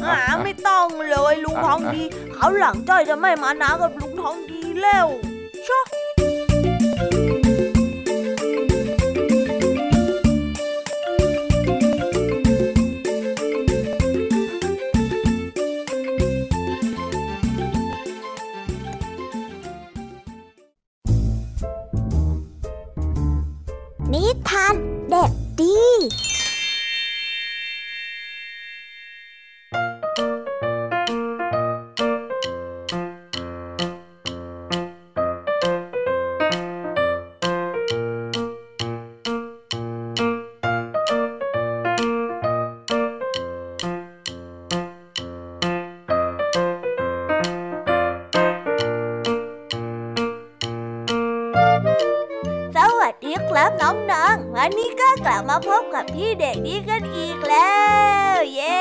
[0.04, 2.02] อาไม่ต้องเลยลุงทองดี
[2.34, 5.06] เขาหลังจ้อยจะไม่มานากับลุงทองดีแล้ว
[5.66, 5.80] ชอ
[56.14, 57.74] พี่เด็กดีกันอีกแล้
[58.32, 58.78] ว เย้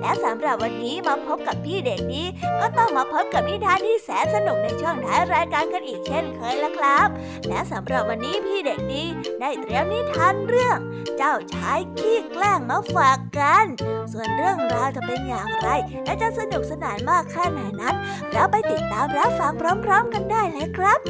[0.00, 2.24] และสำหรับวันนี้มาพบกับพี่เด็กดี
[2.60, 7.08] ก็ต้องมาพบกับนิทานที่แสนสนุกในช่วงท้ายรายการกันอีกเช่นเคยละครับ
[7.48, 9.04] และสำหรับวันนี้พี่เด็กดี
[9.40, 10.78] ได้เตรียมนิทานเรื่อง
[11.16, 13.66] เจ้าชายขี้แกล้งมาฝากกัน
[14.12, 15.68] ส่วนเรื่องราวจะเป็นอย่างไร
[16.04, 17.94] และจะสนุกสนานมากแค่ไหนนั้น
[18.32, 19.52] เราไปติดตามรับฟัง
[19.84, 21.00] พร้อม ๆ กันได้เลยครับ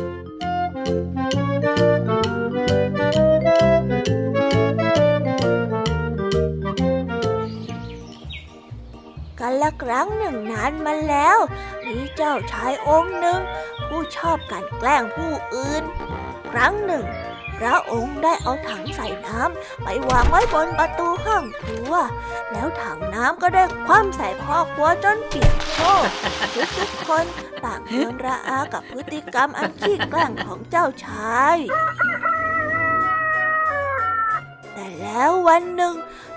[9.43, 11.39] กันละครั้งหนึ่งนานมาแล้ว
[11.89, 13.41] มีเจ้าชายองค์หนึ่ง
[13.87, 15.83] ผู้ชอบกลันแกล้งผู้อื่น
[16.51, 17.05] ครั้งหนึ่ง
[17.59, 21.93] พระองค์ได้เอาถังใส่น้ำไปวางไว้บนประตูห้องครัว
[22.53, 26.05] แล้วถังน้ำก็ได้คว่ำใส่พ่อครัวจนเปียกโชก
[26.77, 27.25] ทุกคน
[27.65, 31.57] ต่างเคืองระอากับพฤติกรรมอันขี้แกล้งของเจ้าชาย
[34.75, 35.95] แต่แล้ววันหนึ่ง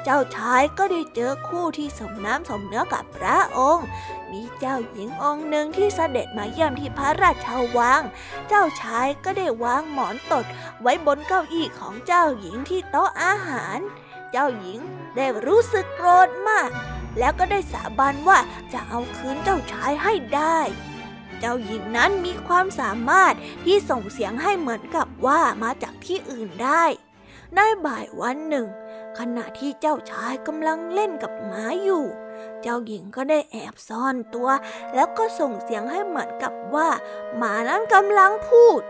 [0.08, 3.88] เจ้าชายก็ได้เจอคู่ที่สมน้ำสมเนื้อกับพระองค์
[4.32, 7.48] มีเจ้าหญิงองค์หนึ่งที่เสด็จมาเยี่ยมที่พระราช
[7.78, 8.02] วัง
[8.48, 10.46] เจ้าชายก็ได้วางหมอนตด
[10.82, 13.80] ไว้บนเก้าอี้ของเจ้าหญิงที่โต๊ะอาหาร
[14.32, 14.80] เจ้าหญิง
[15.16, 16.70] ได้รู้สึกโกรธมาก
[17.20, 18.40] แล้วก็ได้สาบานว่า
[18.74, 20.60] จะเอาคืนเจ้าชายให้ได้
[21.40, 23.34] เจ้าหญิงนั้นมีความสามารถ
[23.66, 26.84] ที่ส่งเสียงให้เหมือนกับว่ามาจากที่อื่นได้
[27.56, 28.68] ในบ่ายวันหนึ่ง
[29.20, 32.04] ขณะที่เจ้าชายกำลังเล่นกับหมาอยู่
[32.62, 34.50] เจ้าหญิงก็ได้แอบซ่อนตัว
[34.96, 36.90] แล้วก็ส่งเสียงให้เหมือนกับว่า
[37.38, 38.82] หมานั้นกำลังพูด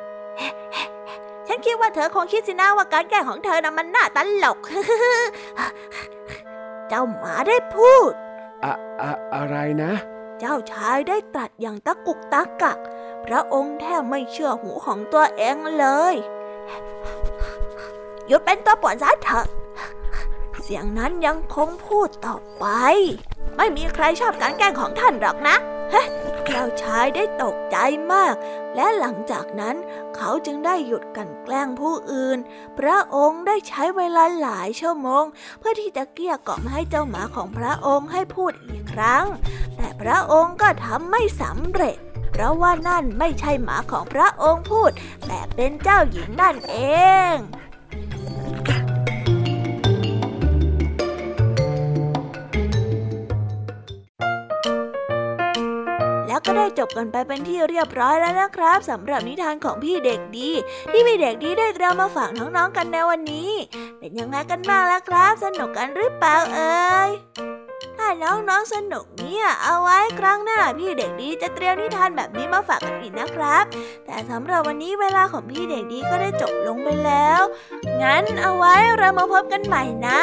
[1.47, 4.59] ฉันคิดว่าเธอคงคิดสินะว่าการแกล้งของเธอนะมันน่าตลก
[6.89, 8.11] เจ้าหมาได้พูด
[8.63, 9.91] อะอะอะไรนะ
[10.39, 12.77] เจ้าชายได้ตรัสอย่างตะกุกตะกัก
[13.25, 16.15] พระองค์แทบไม่เชื่อหูของตัวเองเลย
[18.27, 19.45] หยุดเป็นตัวป่วนซะเถอะ
[20.67, 22.65] เสียงนั้นยังคงพูดต่อไป
[23.57, 25.55] ไม่มีใครชอบการแกล้งของท่านหรอกนะ
[25.91, 26.03] เฮ้
[26.45, 27.77] เจ้าชายได้ตกใจ
[28.13, 28.35] มาก
[28.75, 29.75] และหลังจากนั้น
[30.15, 32.37] เขาจึงได้หยุดกันแกล้งผู้อื่น
[32.79, 35.23] พระองค์ได้ใช้เวลาหลายชั่วโมง
[35.59, 39.25] เพื่อที่จะเกลี้ยกล่อมให้เจ้าหมาของพระองค์ให้พูดอีกครั้ง
[39.75, 41.97] แต่พระองค์ก็ทำไม่สำเร็จ
[42.31, 44.91] เพราะว่านั่นไม่ใช่หมาของพระองค์พูด
[45.27, 46.75] แต่เป็นเจ้าหญิงนั่นเอ
[47.33, 47.33] ง
[56.35, 60.49] แล้วก็ได้จบกันไปเป็นที่เรียบร้อยแล้วนะครับสำหรับนิทานของพี่เด็กดี
[60.91, 63.51] ที่พี่เด็กดีได้เตรียมมาฝากน้องๆกันในวันนี้
[63.99, 67.09] เป็นยังไงกันบ้างล่ะครับ สนุกกันหรือเปล่าเอ่ย
[67.97, 73.63] ถ้าน้องๆสนุกเนี่ยเอาไว้ครั้งหน้าพี่เด็กดีจะเตรียมนิทานแบบนี้มาฝากกันอีกนะครับ
[74.05, 77.41] แต่สำหรับวันนี้เวลาของพี่เด็กดีก็ได้จบลงไปแล้ว
[78.01, 80.21] งั้นเอาไว้เรามาพบกันใหม่นะ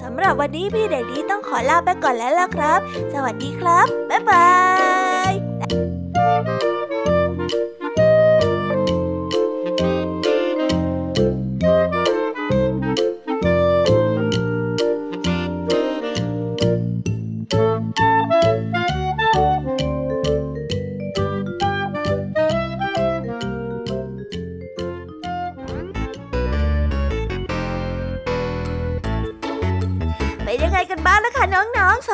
[0.00, 2.78] สำหรับวันนี้พี่เด็กดีต้องขอลาไปก่อนแล้วล่ะครับ
[3.12, 4.48] สวัสดีครับ บ๊ายบา
[5.30, 5.47] ย
[6.28, 6.77] เ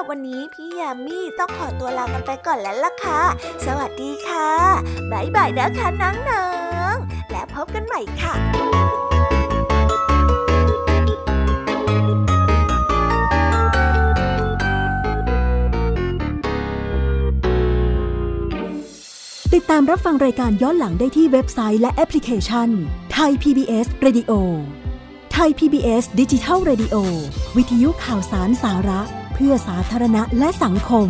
[0.09, 3.21] วันนี้พี่ยมมี่ต้องขอตัวลากันไปก่อนแล้วล่ะค่ะ
[3.65, 4.49] สวัสดีค่ะ
[5.11, 6.47] บ๊ายบายนะคะน้อ
[6.93, 8.33] งๆและพบกันใหม่ค่ะ
[19.53, 22.69] ติดตามรับฟังรายการย้อนหลังได้ที่เว็บไซต์และแอปพลิเคชัน
[23.13, 24.31] ไทย PBS Radio
[25.33, 26.95] ไทย PBS ดิจิทัล Radio
[27.57, 29.01] วิทยุข่าวสารสาระ
[29.45, 31.07] พื่อสาธารณะและสังคม